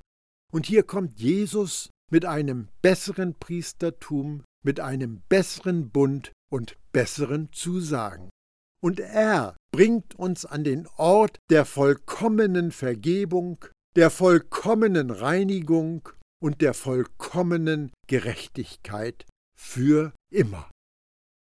Und 0.53 0.67
hier 0.67 0.83
kommt 0.83 1.19
Jesus 1.19 1.91
mit 2.11 2.25
einem 2.25 2.69
besseren 2.83 3.35
Priestertum, 3.35 4.43
mit 4.65 4.81
einem 4.81 5.23
besseren 5.29 5.91
Bund 5.91 6.33
und 6.53 6.77
besseren 6.93 7.49
Zusagen. 7.53 8.29
Und 8.83 9.01
er 9.01 9.57
bringt 9.73 10.19
uns 10.19 10.45
an 10.45 10.65
den 10.65 10.87
Ort 10.97 11.39
der 11.51 11.65
vollkommenen 11.65 12.73
Vergebung, 12.73 13.65
der 13.97 14.11
vollkommenen 14.11 15.11
Reinigung 15.11 16.09
und 16.43 16.61
der 16.61 16.75
vollkommenen 16.75 17.93
Gerechtigkeit 18.07 19.27
für 19.61 20.13
immer. 20.33 20.71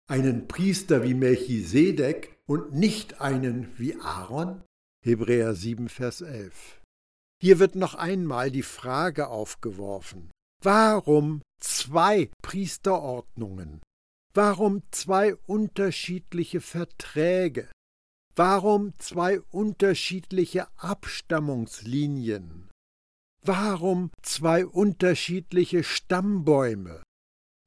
Einen 0.09 0.49
Priester 0.49 1.03
wie 1.05 1.15
Melchisedek 1.15 2.39
und 2.47 2.73
nicht 2.73 3.21
einen 3.21 3.79
wie 3.79 4.01
Aaron? 4.01 4.63
Hebräer 5.05 5.55
7, 5.55 5.89
Vers 5.89 6.23
11. 6.23 6.81
Hier 7.41 7.59
wird 7.59 7.75
noch 7.75 7.95
einmal 7.95 8.51
die 8.51 8.63
Frage 8.63 9.29
aufgeworfen, 9.29 10.31
warum 10.63 11.43
zwei 11.61 12.31
Priesterordnungen? 12.43 13.83
Warum 14.35 14.83
zwei 14.91 15.35
unterschiedliche 15.35 16.61
Verträge? 16.61 17.71
Warum 18.35 18.93
zwei 18.99 19.41
unterschiedliche 19.41 20.67
Abstammungslinien? 20.77 22.71
Warum 23.43 24.11
zwei 24.23 24.67
unterschiedliche 24.67 25.85
Stammbäume? 25.85 27.03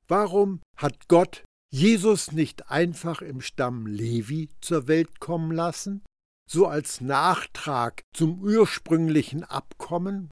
Warum 0.09 0.61
hat 0.75 1.07
Gott 1.07 1.43
Jesus 1.71 2.31
nicht 2.31 2.71
einfach 2.71 3.21
im 3.21 3.41
Stamm 3.41 3.85
Levi 3.85 4.49
zur 4.59 4.87
Welt 4.87 5.19
kommen 5.19 5.51
lassen, 5.51 6.03
so 6.49 6.65
als 6.65 6.99
Nachtrag 6.99 8.01
zum 8.15 8.41
ursprünglichen 8.41 9.43
Abkommen? 9.43 10.31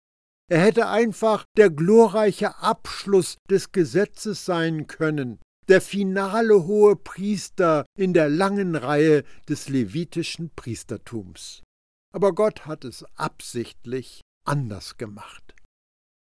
Er 0.50 0.62
hätte 0.62 0.88
einfach 0.88 1.46
der 1.58 1.70
glorreiche 1.70 2.58
Abschluss 2.58 3.38
des 3.52 3.72
Gesetzes 3.72 4.46
sein 4.46 4.88
können, 4.88 5.40
der 5.68 5.82
finale 5.82 6.66
hohe 6.66 6.96
Priester 6.96 7.86
in 7.96 8.14
der 8.14 8.30
langen 8.30 8.76
Reihe 8.76 9.24
des 9.48 9.70
levitischen 9.70 10.50
Priestertums. 10.56 11.62
Aber 12.14 12.34
Gott 12.34 12.66
hat 12.66 12.84
es 12.84 13.06
absichtlich 13.16 14.22
anders 14.44 14.98
gemacht. 14.98 15.54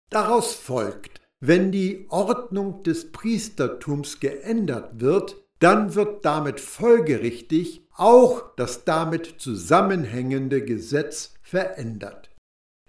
Daraus 0.09 0.55
folgt, 0.55 1.22
wenn 1.45 1.73
die 1.73 2.06
Ordnung 2.08 2.84
des 2.84 3.12
Priestertums 3.12 4.21
geändert 4.21 5.01
wird, 5.01 5.36
dann 5.60 5.93
wird 5.93 6.23
damit 6.23 6.62
folgerichtig 6.62 7.86
auch 7.91 8.56
das 8.56 8.86
damit 8.86 9.25
zusammenhängende 9.39 10.63
Gesetz 10.63 11.34
verändert. 11.41 12.34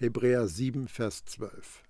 Hebräer 0.00 0.46
7, 0.46 0.86
Vers 0.86 1.24
12. 1.24 1.82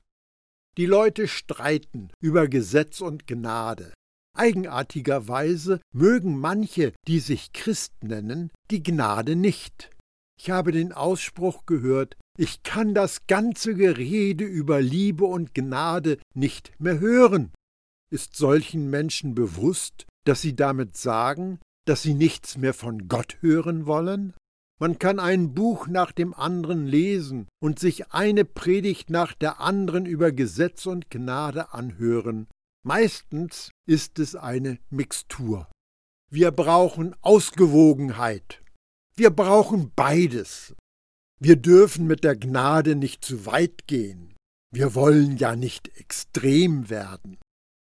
Die 0.79 0.87
Leute 0.87 1.29
streiten 1.29 2.09
über 2.21 2.49
Gesetz 2.49 3.03
und 3.03 3.27
Gnade. 3.27 3.93
Eigenartigerweise 4.35 5.83
mögen 5.93 6.39
manche, 6.39 6.95
die 7.07 7.21
sich 7.21 7.53
Christ 7.53 7.93
nennen, 8.03 8.51
die 8.71 8.83
Gnade 8.83 9.37
nicht. 9.37 9.91
Ich 10.41 10.51
habe 10.51 10.73
den 10.73 10.95
Ausspruch 10.95 11.67
gehört, 11.67 12.17
ich 12.39 12.63
kann 12.63 12.95
das 12.95 13.27
ganze 13.27 13.75
Gerede 13.75 14.45
über 14.45 14.81
Liebe 14.81 15.25
und 15.25 15.55
Gnade 15.55 16.19
nicht 16.35 16.73
mehr 16.79 16.99
hören. 16.99 17.53
Ist 18.11 18.37
solchen 18.37 18.91
Menschen 18.91 19.35
bewusst, 19.35 20.07
dass 20.25 20.41
sie 20.41 20.57
damit 20.57 20.97
sagen, 20.97 21.61
dass 21.87 22.03
sie 22.03 22.15
nichts 22.15 22.57
mehr 22.57 22.75
von 22.75 23.09
Gott 23.09 23.39
hören 23.41 23.87
wollen? 23.87 24.35
Man 24.81 24.99
kann 24.99 25.21
ein 25.21 25.55
Buch 25.55 25.87
nach 25.87 26.13
dem 26.13 26.35
anderen 26.35 26.87
lesen 26.87 27.47
und 27.63 27.79
sich 27.79 28.13
eine 28.13 28.45
Predigt 28.45 29.11
nach 29.11 29.33
der 29.33 29.61
anderen 29.61 30.05
über 30.05 30.33
Gesetz 30.33 30.87
und 30.87 31.11
Gnade 31.11 31.73
anhören, 31.73 32.49
Meistens 32.87 33.71
ist 33.87 34.19
es 34.19 34.37
eine 34.37 34.79
Mixtur. 34.91 35.71
Wir 36.31 36.51
brauchen 36.51 37.17
Ausgewogenheit. 37.23 38.63
Wir 39.17 39.31
brauchen 39.31 39.91
beides. 39.97 40.75
Wir 41.41 41.57
dürfen 41.57 42.07
mit 42.07 42.25
der 42.25 42.37
Gnade 42.37 42.97
nicht 42.97 43.25
zu 43.25 43.47
weit 43.47 43.87
gehen. 43.87 44.35
Wir 44.73 44.95
wollen 44.95 45.37
ja 45.37 45.57
nicht 45.57 45.97
extrem 45.99 46.91
werden. 46.91 47.39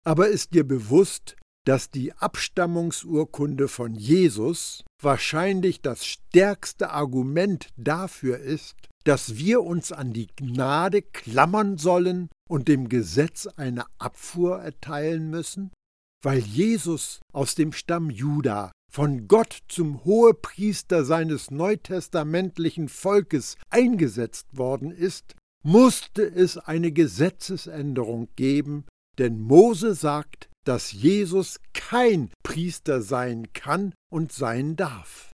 Aber 0.05 0.27
ist 0.27 0.53
dir 0.53 0.67
bewusst, 0.67 1.35
dass 1.65 1.89
die 1.89 2.13
Abstammungsurkunde 2.13 3.67
von 3.67 3.93
Jesus 3.95 4.83
wahrscheinlich 5.01 5.81
das 5.81 6.05
stärkste 6.05 6.89
Argument 6.91 7.69
dafür 7.77 8.39
ist, 8.39 8.75
dass 9.03 9.37
wir 9.37 9.61
uns 9.61 9.91
an 9.91 10.13
die 10.13 10.27
Gnade 10.35 11.01
klammern 11.01 11.77
sollen 11.77 12.29
und 12.49 12.67
dem 12.67 12.89
Gesetz 12.89 13.47
eine 13.47 13.85
Abfuhr 13.97 14.59
erteilen 14.59 15.29
müssen? 15.29 15.71
Weil 16.23 16.39
Jesus 16.39 17.19
aus 17.33 17.55
dem 17.55 17.71
Stamm 17.71 18.09
Juda 18.09 18.71
von 18.89 19.27
Gott 19.27 19.59
zum 19.67 20.03
Hohepriester 20.03 21.05
seines 21.05 21.51
neutestamentlichen 21.51 22.89
Volkes 22.89 23.55
eingesetzt 23.69 24.57
worden 24.57 24.91
ist, 24.91 25.35
musste 25.63 26.23
es 26.23 26.57
eine 26.57 26.91
Gesetzesänderung 26.91 28.29
geben, 28.35 28.85
denn 29.17 29.39
Mose 29.39 29.93
sagt, 29.93 30.49
dass 30.65 30.91
Jesus 30.91 31.59
kein 31.73 32.31
Priester 32.43 33.01
sein 33.01 33.53
kann 33.53 33.93
und 34.11 34.31
sein 34.31 34.75
darf. 34.75 35.31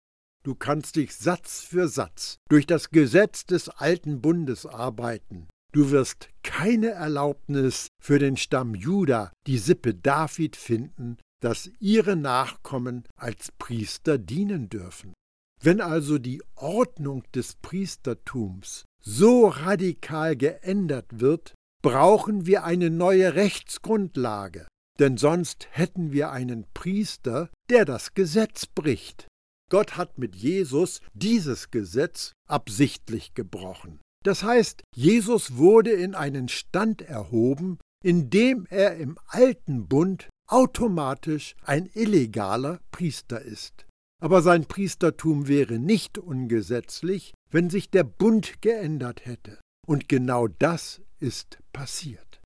Du 0.45 0.55
kannst 0.55 0.97
dich 0.97 1.15
Satz 1.15 1.61
für 1.63 1.89
Satz 1.89 2.37
durch 2.49 2.67
das 2.67 2.91
Gesetz 2.91 3.45
des 3.45 3.69
alten 3.69 4.21
Bundes 4.21 4.67
arbeiten. 4.67 5.49
Du 5.73 5.91
wirst 5.91 6.29
keine 6.43 6.89
Erlaubnis 6.89 7.89
für 8.03 8.19
den 8.19 8.37
Stamm 8.37 8.75
Juda, 8.75 9.33
die 9.47 9.59
Sippe 9.59 9.95
David 9.95 10.57
finden, 10.57 11.17
dass 11.43 11.71
ihre 11.81 12.17
Nachkommen 12.17 13.05
als 13.17 13.53
Priester 13.59 14.17
dienen 14.17 14.69
dürfen. 14.69 15.13
Wenn 15.61 15.81
also 15.81 16.19
die 16.19 16.43
Ordnung 16.55 17.25
des 17.35 17.55
Priestertums 17.57 18.85
so 19.05 19.49
radikal 19.49 20.37
geändert 20.37 21.21
wird, 21.21 21.55
brauchen 21.83 22.47
wir 22.47 22.65
eine 22.65 22.91
neue 22.91 23.35
Rechtsgrundlage, 23.35 24.69
denn 25.01 25.17
sonst 25.17 25.67
hätten 25.73 26.13
wir 26.13 26.31
einen 26.31 26.65
Priester, 26.75 27.51
der 27.69 27.85
das 27.85 28.15
Gesetz 28.15 28.67
bricht. 28.67 29.27
Gott 29.69 29.97
hat 29.97 30.19
mit 30.19 30.37
Jesus 30.37 31.01
dieses 31.13 31.71
Gesetz 31.71 32.33
absichtlich 32.49 33.35
gebrochen. 33.35 34.01
Das 34.25 34.45
heißt, 34.45 34.83
Jesus 34.95 35.57
wurde 35.57 35.91
in 35.91 36.15
einen 36.15 36.49
Stand 36.49 37.03
erhoben, 37.03 37.79
in 38.05 38.31
dem 38.31 38.67
er 38.71 38.97
im 38.97 39.19
alten 39.27 39.89
Bund 39.89 40.29
automatisch 40.53 41.55
ein 41.65 41.89
illegaler 41.95 42.81
Priester 42.91 43.41
ist. 43.41 43.87
Aber 44.23 44.43
sein 44.43 44.67
Priestertum 44.67 45.49
wäre 45.49 45.79
nicht 45.79 46.19
ungesetzlich, 46.19 47.35
wenn 47.51 47.71
sich 47.71 47.91
der 47.91 48.05
Bund 48.05 48.61
geändert 48.63 49.27
hätte. 49.27 49.59
Und 49.87 50.09
genau 50.09 50.47
das 50.47 51.01
ist 51.19 51.59
passiert. 51.73 52.41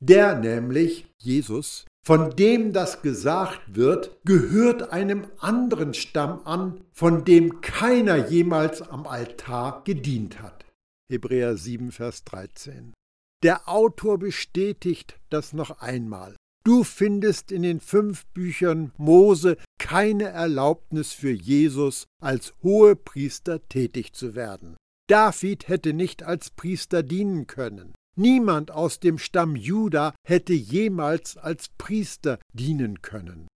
Der 0.00 0.38
nämlich, 0.38 1.06
Jesus, 1.18 1.84
von 2.06 2.36
dem 2.36 2.72
das 2.72 3.02
gesagt 3.02 3.74
wird, 3.74 4.16
gehört 4.24 4.92
einem 4.92 5.26
anderen 5.40 5.92
Stamm 5.92 6.46
an, 6.46 6.84
von 6.92 7.24
dem 7.24 7.60
keiner 7.60 8.28
jemals 8.28 8.80
am 8.80 9.06
Altar 9.06 9.82
gedient 9.84 10.40
hat. 10.40 10.64
Hebräer 11.10 11.56
7, 11.56 11.90
Vers 11.90 12.24
13. 12.24 12.94
Der 13.42 13.68
Autor 13.68 14.18
bestätigt 14.18 15.18
das 15.30 15.52
noch 15.52 15.80
einmal. 15.80 16.36
Du 16.68 16.84
findest 16.84 17.50
in 17.50 17.62
den 17.62 17.80
fünf 17.80 18.26
Büchern 18.26 18.92
Mose 18.98 19.56
keine 19.78 20.24
Erlaubnis 20.24 21.14
für 21.14 21.30
Jesus, 21.30 22.04
als 22.20 22.52
Hohepriester 22.62 23.66
tätig 23.70 24.12
zu 24.12 24.34
werden. 24.34 24.76
David 25.08 25.68
hätte 25.68 25.94
nicht 25.94 26.24
als 26.24 26.50
Priester 26.50 27.02
dienen 27.02 27.46
können. 27.46 27.94
Niemand 28.18 28.70
aus 28.70 29.00
dem 29.00 29.16
Stamm 29.16 29.56
Juda 29.56 30.14
hätte 30.22 30.52
jemals 30.52 31.38
als 31.38 31.70
Priester 31.78 32.38
dienen 32.52 33.00
können. 33.00 33.48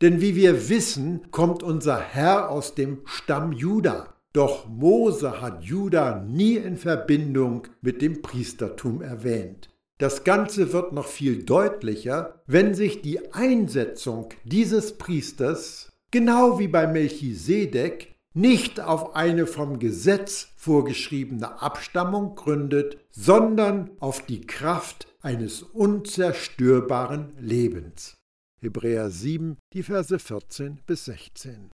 Denn 0.00 0.20
wie 0.20 0.36
wir 0.36 0.68
wissen, 0.68 1.32
kommt 1.32 1.64
unser 1.64 1.98
Herr 1.98 2.48
aus 2.48 2.76
dem 2.76 3.00
Stamm 3.06 3.50
Juda. 3.50 4.14
Doch 4.32 4.68
Mose 4.68 5.40
hat 5.40 5.64
Juda 5.64 6.20
nie 6.20 6.54
in 6.54 6.76
Verbindung 6.76 7.66
mit 7.80 8.02
dem 8.02 8.22
Priestertum 8.22 9.02
erwähnt. 9.02 9.68
Das 9.98 10.24
Ganze 10.24 10.72
wird 10.74 10.92
noch 10.92 11.06
viel 11.06 11.42
deutlicher, 11.44 12.42
wenn 12.46 12.74
sich 12.74 13.00
die 13.00 13.32
Einsetzung 13.32 14.28
dieses 14.44 14.98
Priesters, 14.98 15.90
genau 16.10 16.58
wie 16.58 16.68
bei 16.68 16.86
Melchisedek, 16.86 18.14
nicht 18.34 18.80
auf 18.80 19.16
eine 19.16 19.46
vom 19.46 19.78
Gesetz 19.78 20.48
vorgeschriebene 20.56 21.62
Abstammung 21.62 22.34
gründet, 22.34 22.98
sondern 23.10 23.90
auf 23.98 24.26
die 24.26 24.42
Kraft 24.42 25.06
eines 25.22 25.62
unzerstörbaren 25.62 27.32
Lebens. 27.40 28.18
Hebräer 28.60 29.08
7, 29.08 29.56
die 29.72 29.82
Verse 29.82 30.18
14 30.18 30.80
bis 30.86 31.06
16. 31.06 31.70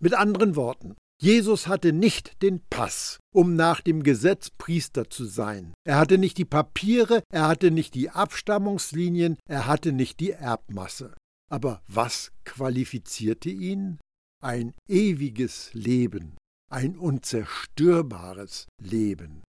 Mit 0.00 0.14
anderen 0.14 0.56
Worten, 0.56 0.96
Jesus 1.22 1.68
hatte 1.68 1.92
nicht 1.92 2.42
den 2.42 2.62
Pass, 2.68 3.20
um 3.32 3.54
nach 3.54 3.80
dem 3.80 4.02
Gesetz 4.02 4.50
Priester 4.50 5.08
zu 5.08 5.24
sein. 5.24 5.72
Er 5.84 5.96
hatte 5.98 6.18
nicht 6.18 6.36
die 6.36 6.44
Papiere, 6.44 7.22
er 7.32 7.46
hatte 7.46 7.70
nicht 7.70 7.94
die 7.94 8.10
Abstammungslinien, 8.10 9.36
er 9.48 9.68
hatte 9.68 9.92
nicht 9.92 10.18
die 10.18 10.32
Erbmasse. 10.32 11.14
Aber 11.48 11.80
was 11.86 12.32
qualifizierte 12.44 13.50
ihn? 13.50 14.00
Ein 14.42 14.74
ewiges 14.88 15.72
Leben, 15.74 16.36
ein 16.68 16.96
unzerstörbares 16.96 18.66
Leben. 18.80 19.44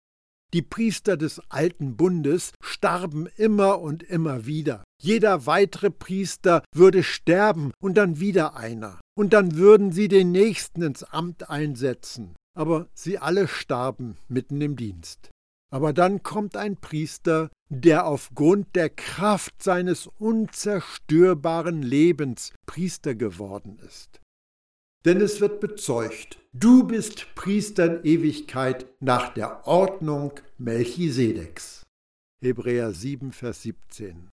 Die 0.53 0.61
Priester 0.61 1.17
des 1.17 1.41
alten 1.49 1.97
Bundes 1.97 2.51
starben 2.61 3.25
immer 3.35 3.81
und 3.81 4.03
immer 4.03 4.45
wieder. 4.45 4.83
Jeder 5.03 5.45
weitere 5.45 5.89
Priester 5.89 6.63
würde 6.73 7.03
sterben 7.03 7.73
und 7.81 7.95
dann 7.95 8.21
wieder 8.21 8.55
einer. 8.55 9.01
Und 9.17 9.33
dann 9.33 9.57
würden 9.57 9.91
sie 9.91 10.07
den 10.07 10.31
nächsten 10.31 10.81
ins 10.81 11.03
Amt 11.03 11.49
einsetzen. 11.49 12.35
Aber 12.57 12.87
sie 12.93 13.17
alle 13.17 13.49
starben 13.49 14.15
mitten 14.29 14.61
im 14.61 14.77
Dienst. 14.77 15.29
Aber 15.73 15.91
dann 15.91 16.23
kommt 16.23 16.55
ein 16.55 16.77
Priester, 16.77 17.49
der 17.67 18.05
aufgrund 18.05 18.77
der 18.77 18.89
Kraft 18.89 19.61
seines 19.61 20.07
unzerstörbaren 20.07 21.81
Lebens 21.81 22.53
Priester 22.65 23.13
geworden 23.13 23.79
ist. 23.85 24.21
Denn 25.03 25.19
es 25.19 25.41
wird 25.41 25.59
bezeugt, 25.59 26.39
du 26.53 26.87
bist 26.87 27.35
Priester 27.35 27.97
in 27.97 28.05
Ewigkeit 28.05 28.85
nach 29.01 29.33
der 29.33 29.67
Ordnung 29.67 30.39
Melchisedeks. 30.57 31.83
Hebräer 32.41 32.93
7, 32.93 33.33
Vers 33.33 33.63
17. 33.63 34.29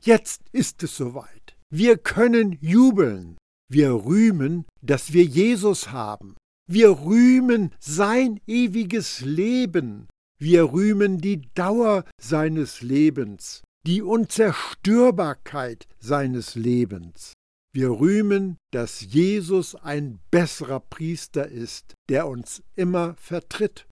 Jetzt 0.00 0.42
ist 0.52 0.82
es 0.82 0.96
soweit. 0.96 1.56
Wir 1.70 1.98
können 1.98 2.58
jubeln. 2.60 3.36
Wir 3.70 3.92
rühmen, 3.92 4.64
dass 4.80 5.12
wir 5.12 5.24
Jesus 5.24 5.90
haben. 5.90 6.36
Wir 6.70 6.90
rühmen 6.90 7.72
sein 7.78 8.40
ewiges 8.46 9.20
Leben. 9.20 10.08
Wir 10.40 10.72
rühmen 10.72 11.18
die 11.18 11.42
Dauer 11.54 12.04
seines 12.20 12.80
Lebens, 12.80 13.62
die 13.86 14.02
Unzerstörbarkeit 14.02 15.86
seines 15.98 16.54
Lebens. 16.54 17.32
Wir 17.74 17.90
rühmen, 17.90 18.56
dass 18.72 19.00
Jesus 19.00 19.74
ein 19.74 20.20
besserer 20.30 20.80
Priester 20.80 21.48
ist, 21.48 21.94
der 22.08 22.28
uns 22.28 22.62
immer 22.76 23.14
vertritt. 23.16 23.86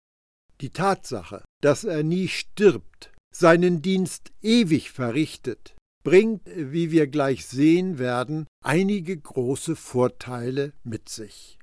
Die 0.61 0.69
Tatsache, 0.69 1.43
dass 1.61 1.83
er 1.83 2.03
nie 2.03 2.27
stirbt, 2.27 3.11
seinen 3.33 3.81
Dienst 3.81 4.31
ewig 4.41 4.91
verrichtet, 4.91 5.74
bringt, 6.05 6.43
wie 6.55 6.91
wir 6.91 7.07
gleich 7.07 7.45
sehen 7.45 7.99
werden, 7.99 8.47
einige 8.63 9.17
große 9.17 9.75
Vorteile 9.75 10.71
mit 10.85 11.09
sich. 11.09 11.59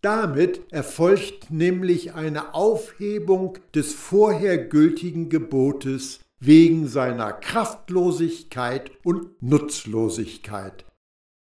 Damit 0.00 0.72
erfolgt 0.72 1.50
nämlich 1.50 2.14
eine 2.14 2.54
Aufhebung 2.54 3.58
des 3.74 3.92
vorher 3.92 4.56
gültigen 4.56 5.28
Gebotes 5.28 6.20
wegen 6.40 6.86
seiner 6.86 7.32
Kraftlosigkeit 7.32 8.92
und 9.04 9.42
Nutzlosigkeit, 9.42 10.86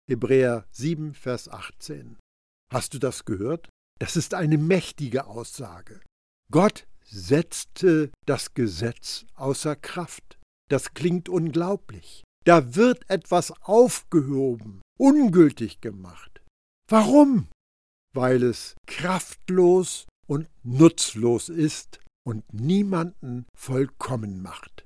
Hebräer 0.08 0.64
7, 0.70 1.12
Vers 1.12 1.48
18. 1.50 2.16
Hast 2.72 2.94
du 2.94 2.98
das 2.98 3.26
gehört? 3.26 3.68
Das 3.98 4.16
ist 4.16 4.32
eine 4.32 4.56
mächtige 4.56 5.26
Aussage. 5.26 6.00
Gott 6.50 6.86
setzte 7.04 8.10
das 8.24 8.54
Gesetz 8.54 9.26
außer 9.34 9.76
Kraft. 9.76 10.35
Das 10.68 10.94
klingt 10.94 11.28
unglaublich. 11.28 12.24
Da 12.44 12.74
wird 12.74 13.08
etwas 13.10 13.52
aufgehoben, 13.62 14.80
ungültig 14.98 15.80
gemacht. 15.80 16.42
Warum? 16.88 17.48
Weil 18.14 18.42
es 18.42 18.74
kraftlos 18.86 20.06
und 20.28 20.48
nutzlos 20.62 21.48
ist 21.48 22.00
und 22.24 22.44
niemanden 22.52 23.46
vollkommen 23.56 24.42
macht. 24.42 24.84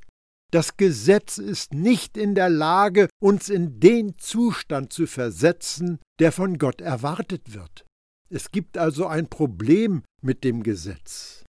Das 0.53 0.77
Gesetz 0.77 1.38
ist 1.38 1.75
nicht 1.75 2.16
in 2.16 2.35
der 2.35 2.51
Lage, 2.51 3.09
uns 3.23 3.49
in 3.49 3.79
den 3.79 4.19
Zustand 4.19 4.93
zu 4.93 5.07
versetzen, 5.07 6.01
der 6.19 6.33
von 6.33 6.59
Gott 6.59 6.81
erwartet 6.81 7.55
wird. 7.55 7.85
Es 8.31 8.51
gibt 8.51 8.77
also 8.77 9.07
ein 9.07 9.29
Problem 9.29 10.03
mit 10.23 10.45
dem 10.45 10.62
Gesetz. 10.62 11.45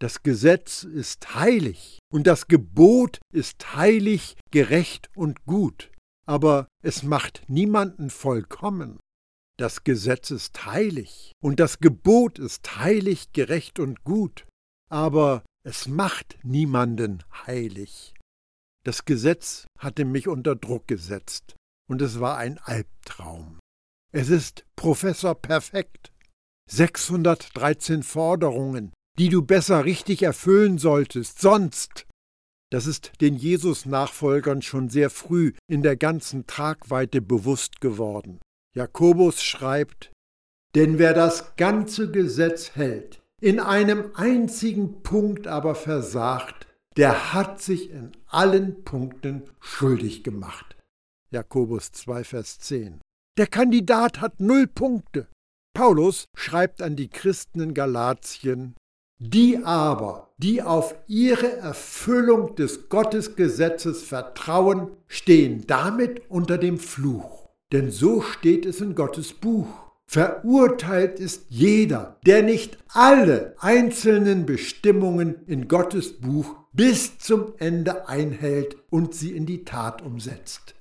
Das 0.00 0.22
Gesetz 0.22 0.82
ist 0.82 1.34
heilig 1.34 1.98
und 2.10 2.26
das 2.26 2.48
Gebot 2.48 3.18
ist 3.34 3.76
heilig, 3.76 4.36
gerecht 4.50 5.10
und 5.14 5.44
gut, 5.44 5.92
aber 6.26 6.68
es 6.82 7.02
macht 7.02 7.42
niemanden 7.48 8.08
vollkommen. 8.08 8.98
Das 9.58 9.84
Gesetz 9.84 10.30
ist 10.30 10.64
heilig 10.64 11.32
und 11.42 11.60
das 11.60 11.80
Gebot 11.80 12.38
ist 12.38 12.78
heilig, 12.78 13.32
gerecht 13.32 13.78
und 13.78 14.02
gut, 14.04 14.46
aber 14.90 15.44
es 15.64 15.86
macht 15.86 16.38
niemanden 16.42 17.22
heilig. 17.46 18.14
Das 18.84 19.04
Gesetz 19.04 19.66
hatte 19.78 20.06
mich 20.06 20.28
unter 20.28 20.56
Druck 20.56 20.88
gesetzt, 20.88 21.56
und 21.90 22.00
es 22.00 22.20
war 22.20 22.38
ein 22.38 22.56
Albtraum. 22.58 23.58
Es 24.12 24.30
ist 24.30 24.64
Professor 24.76 25.34
perfekt. 25.34 26.10
613 26.70 28.02
Forderungen, 28.02 28.92
die 29.20 29.28
du 29.28 29.42
besser 29.42 29.84
richtig 29.84 30.22
erfüllen 30.22 30.78
solltest, 30.78 31.42
sonst. 31.42 32.06
Das 32.72 32.86
ist 32.86 33.12
den 33.20 33.36
Jesus-Nachfolgern 33.36 34.62
schon 34.62 34.88
sehr 34.88 35.10
früh 35.10 35.52
in 35.68 35.82
der 35.82 35.98
ganzen 35.98 36.46
Tragweite 36.46 37.20
bewusst 37.20 37.82
geworden. 37.82 38.40
Jakobus 38.74 39.42
schreibt, 39.42 40.10
denn 40.74 40.98
wer 40.98 41.12
das 41.12 41.54
ganze 41.56 42.10
Gesetz 42.10 42.76
hält, 42.76 43.20
in 43.42 43.60
einem 43.60 44.12
einzigen 44.14 45.02
Punkt 45.02 45.46
aber 45.46 45.74
versagt, 45.74 46.66
der 46.96 47.34
hat 47.34 47.60
sich 47.60 47.90
in 47.90 48.12
allen 48.26 48.84
Punkten 48.84 49.42
schuldig 49.60 50.24
gemacht. 50.24 50.78
Jakobus 51.30 51.92
2, 51.92 52.24
Vers 52.24 52.58
10. 52.60 53.02
Der 53.36 53.48
Kandidat 53.48 54.22
hat 54.22 54.40
null 54.40 54.66
Punkte. 54.66 55.28
Paulus 55.74 56.24
schreibt 56.34 56.80
an 56.80 56.96
die 56.96 57.10
Christen 57.10 57.60
in 57.60 57.74
Galatien, 57.74 58.76
die 59.20 59.62
aber, 59.62 60.32
die 60.38 60.62
auf 60.62 60.94
ihre 61.06 61.58
Erfüllung 61.58 62.56
des 62.56 62.88
Gottesgesetzes 62.88 64.02
vertrauen, 64.02 64.90
stehen 65.06 65.64
damit 65.66 66.22
unter 66.30 66.56
dem 66.56 66.78
Fluch. 66.78 67.48
Denn 67.70 67.90
so 67.90 68.22
steht 68.22 68.66
es 68.66 68.80
in 68.80 68.94
Gottes 68.94 69.34
Buch. 69.34 69.68
Verurteilt 70.06 71.20
ist 71.20 71.44
jeder, 71.50 72.18
der 72.26 72.42
nicht 72.42 72.78
alle 72.88 73.54
einzelnen 73.60 74.46
Bestimmungen 74.46 75.46
in 75.46 75.68
Gottes 75.68 76.14
Buch 76.14 76.56
bis 76.72 77.18
zum 77.18 77.52
Ende 77.58 78.08
einhält 78.08 78.76
und 78.90 79.14
sie 79.14 79.36
in 79.36 79.46
die 79.46 79.64
Tat 79.64 80.02
umsetzt. 80.02 80.74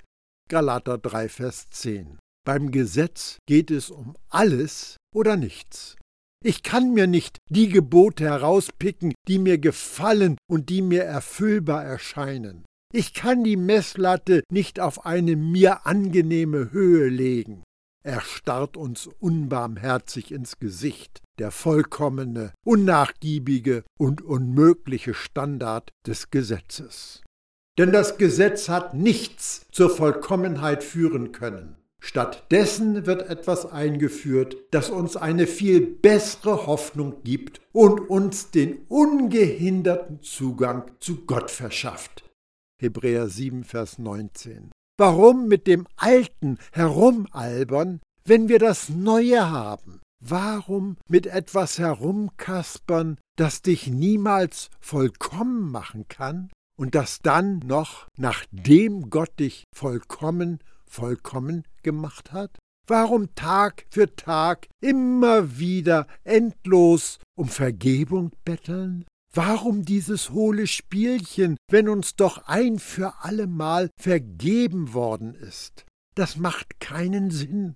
Galater 0.49 0.97
3, 0.97 1.29
Vers 1.29 1.69
10. 1.69 2.17
Beim 2.43 2.71
Gesetz 2.71 3.37
geht 3.45 3.69
es 3.69 3.91
um 3.91 4.15
alles 4.29 4.97
oder 5.13 5.35
nichts. 5.35 5.95
Ich 6.43 6.63
kann 6.63 6.93
mir 6.93 7.05
nicht 7.05 7.37
die 7.49 7.67
Gebote 7.67 8.23
herauspicken, 8.23 9.13
die 9.27 9.39
mir 9.39 9.57
gefallen 9.57 10.37
und 10.49 10.69
die 10.69 10.81
mir 10.81 11.03
erfüllbar 11.03 11.83
erscheinen. 11.83 12.65
Ich 12.93 13.13
kann 13.13 13.43
die 13.43 13.57
Messlatte 13.57 14.43
nicht 14.51 14.79
auf 14.79 15.05
eine 15.05 15.35
mir 15.35 15.85
angenehme 15.85 16.71
Höhe 16.71 17.09
legen. 17.09 17.63
Er 18.03 18.21
starrt 18.21 18.77
uns 18.77 19.07
unbarmherzig 19.19 20.31
ins 20.31 20.57
Gesicht, 20.59 21.19
der 21.37 21.51
vollkommene, 21.51 22.53
unnachgiebige 22.65 23.83
und 23.99 24.21
unmögliche 24.21 25.13
Standard 25.13 25.91
des 26.07 26.31
Gesetzes. 26.31 27.21
Denn 27.77 27.91
das 27.91 28.17
Gesetz 28.17 28.69
hat 28.69 28.93
nichts 28.93 29.67
zur 29.71 29.89
Vollkommenheit 29.89 30.83
führen 30.83 31.31
können. 31.31 31.78
Stattdessen 31.99 33.05
wird 33.05 33.29
etwas 33.29 33.69
eingeführt, 33.71 34.55
das 34.71 34.89
uns 34.89 35.17
eine 35.17 35.47
viel 35.47 35.85
bessere 35.85 36.65
Hoffnung 36.65 37.23
gibt 37.23 37.61
und 37.73 37.99
uns 38.09 38.51
den 38.51 38.85
ungehinderten 38.87 40.21
Zugang 40.21 40.91
zu 40.99 41.25
Gott 41.25 41.51
verschafft. 41.51 42.23
Hebräer 42.81 43.27
7, 43.27 43.65
Vers 43.65 43.99
19. 43.99 44.71
Warum 44.97 45.47
mit 45.47 45.67
dem 45.67 45.87
Alten 45.97 46.57
herumalbern, 46.71 47.99
wenn 48.25 48.47
wir 48.47 48.59
das 48.59 48.89
Neue 48.89 49.49
haben? 49.49 49.99
Warum 50.21 50.97
mit 51.07 51.27
etwas 51.27 51.79
herumkaspern, 51.79 53.17
das 53.37 53.61
dich 53.61 53.87
niemals 53.87 54.69
vollkommen 54.79 55.71
machen 55.71 56.07
kann 56.09 56.49
und 56.77 56.95
das 56.95 57.19
dann 57.21 57.59
noch, 57.59 58.07
nachdem 58.17 59.09
Gott 59.09 59.39
dich 59.39 59.63
vollkommen, 59.73 60.59
vollkommen 60.89 61.63
gemacht 61.83 62.33
hat? 62.33 62.57
Warum 62.87 63.35
Tag 63.35 63.85
für 63.91 64.15
Tag 64.15 64.67
immer 64.81 65.59
wieder 65.59 66.07
endlos 66.23 67.19
um 67.37 67.47
Vergebung 67.47 68.31
betteln? 68.43 69.05
Warum 69.31 69.85
dieses 69.85 70.31
hohle 70.31 70.65
Spielchen, 70.65 71.55
wenn 71.69 71.87
uns 71.87 72.15
doch 72.15 72.47
ein 72.47 72.79
für 72.79 73.23
allemal 73.23 73.91
vergeben 74.01 74.93
worden 74.93 75.35
ist? 75.35 75.85
Das 76.15 76.35
macht 76.35 76.79
keinen 76.79 77.29
Sinn. 77.29 77.75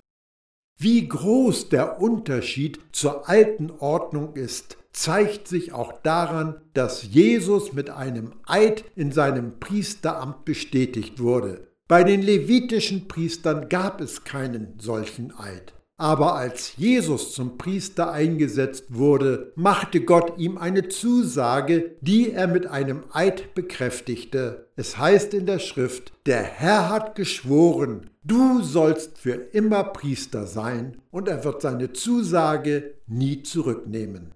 Wie 0.80 1.08
groß 1.08 1.70
der 1.70 2.02
Unterschied 2.02 2.80
zur 2.92 3.30
alten 3.30 3.70
Ordnung 3.70 4.36
ist, 4.36 4.78
zeigt 4.92 5.48
sich 5.48 5.74
auch 5.74 5.94
daran, 6.02 6.62
dass 6.74 7.04
Jesus 7.04 7.74
mit 7.74 7.92
einem 7.92 8.34
Eid 8.46 8.84
in 8.96 9.12
seinem 9.12 9.60
Priesteramt 9.60 10.46
bestätigt 10.46 11.20
wurde. 11.20 11.73
Bei 11.88 12.04
den 12.04 12.22
levitischen 12.22 13.08
Priestern 13.08 13.68
gab 13.68 14.00
es 14.00 14.24
keinen 14.24 14.80
solchen 14.80 15.38
Eid. 15.38 15.74
Aber 15.98 16.36
als 16.36 16.76
Jesus 16.76 17.34
zum 17.34 17.58
Priester 17.58 18.12
eingesetzt 18.12 18.86
wurde, 18.90 19.54
machte 19.56 20.02
Gott 20.02 20.38
ihm 20.40 20.58
eine 20.58 20.88
Zusage, 20.88 21.96
die 22.02 22.32
er 22.32 22.48
mit 22.48 22.66
einem 22.66 23.04
Eid 23.12 23.54
bekräftigte. 23.54 24.70
Es 24.76 24.98
heißt 24.98 25.34
in 25.34 25.46
der 25.46 25.60
Schrift, 25.60 26.14
der 26.26 26.42
Herr 26.42 26.90
hat 26.90 27.16
geschworen, 27.16 28.10
du 28.24 28.62
sollst 28.64 29.20
für 29.20 29.34
immer 29.34 29.84
Priester 29.84 30.48
sein, 30.48 30.98
und 31.12 31.28
er 31.28 31.44
wird 31.44 31.62
seine 31.62 31.94
Zusage 31.94 32.96
nie 33.06 33.44
zurücknehmen. 33.44 34.34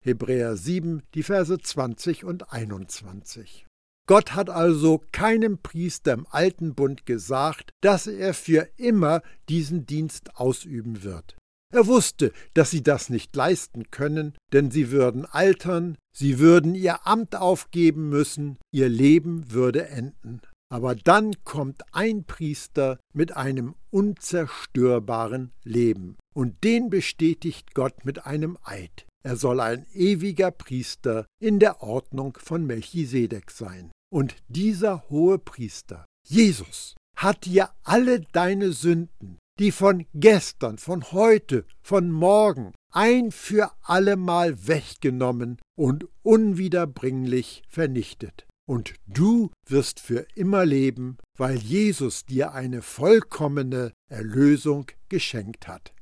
Hebräer 0.00 0.56
7, 0.56 1.02
die 1.14 1.22
Verse 1.22 1.58
20 1.58 2.24
und 2.24 2.52
21. 2.52 3.66
Gott 4.06 4.34
hat 4.34 4.50
also 4.50 5.02
keinem 5.12 5.58
Priester 5.58 6.12
im 6.12 6.26
alten 6.30 6.74
Bund 6.74 7.06
gesagt, 7.06 7.72
dass 7.80 8.06
er 8.06 8.34
für 8.34 8.68
immer 8.76 9.22
diesen 9.48 9.86
Dienst 9.86 10.36
ausüben 10.36 11.02
wird. 11.02 11.36
Er 11.72 11.86
wusste, 11.86 12.32
dass 12.52 12.70
sie 12.70 12.82
das 12.82 13.08
nicht 13.08 13.34
leisten 13.34 13.90
können, 13.90 14.34
denn 14.52 14.70
sie 14.70 14.90
würden 14.90 15.24
altern, 15.24 15.96
sie 16.16 16.38
würden 16.38 16.74
ihr 16.74 17.06
Amt 17.06 17.34
aufgeben 17.34 18.10
müssen, 18.10 18.58
ihr 18.70 18.88
Leben 18.88 19.50
würde 19.50 19.88
enden. 19.88 20.42
Aber 20.70 20.94
dann 20.94 21.32
kommt 21.44 21.82
ein 21.92 22.24
Priester 22.24 22.98
mit 23.12 23.36
einem 23.36 23.74
unzerstörbaren 23.90 25.52
Leben, 25.64 26.16
und 26.34 26.62
den 26.62 26.90
bestätigt 26.90 27.74
Gott 27.74 28.04
mit 28.04 28.26
einem 28.26 28.58
Eid. 28.62 29.06
Er 29.24 29.36
soll 29.36 29.60
ein 29.60 29.86
ewiger 29.94 30.50
Priester 30.50 31.26
in 31.40 31.58
der 31.58 31.82
Ordnung 31.82 32.36
von 32.40 32.66
Melchisedek 32.66 33.50
sein. 33.50 33.90
Und 34.14 34.36
dieser 34.46 35.10
hohe 35.10 35.40
Priester, 35.40 36.04
Jesus, 36.24 36.94
hat 37.16 37.46
dir 37.46 37.70
alle 37.82 38.20
deine 38.20 38.70
Sünden, 38.70 39.38
die 39.58 39.72
von 39.72 40.06
gestern, 40.14 40.78
von 40.78 41.10
heute, 41.10 41.66
von 41.82 42.12
morgen, 42.12 42.72
ein 42.92 43.32
für 43.32 43.72
allemal 43.82 44.68
weggenommen 44.68 45.58
und 45.76 46.06
unwiederbringlich 46.22 47.64
vernichtet. 47.68 48.46
Und 48.68 48.94
du 49.08 49.50
wirst 49.66 49.98
für 49.98 50.28
immer 50.36 50.64
leben, 50.64 51.18
weil 51.36 51.56
Jesus 51.56 52.24
dir 52.24 52.52
eine 52.52 52.82
vollkommene 52.82 53.92
Erlösung 54.08 54.86
geschenkt 55.08 55.66
hat. 55.66 55.92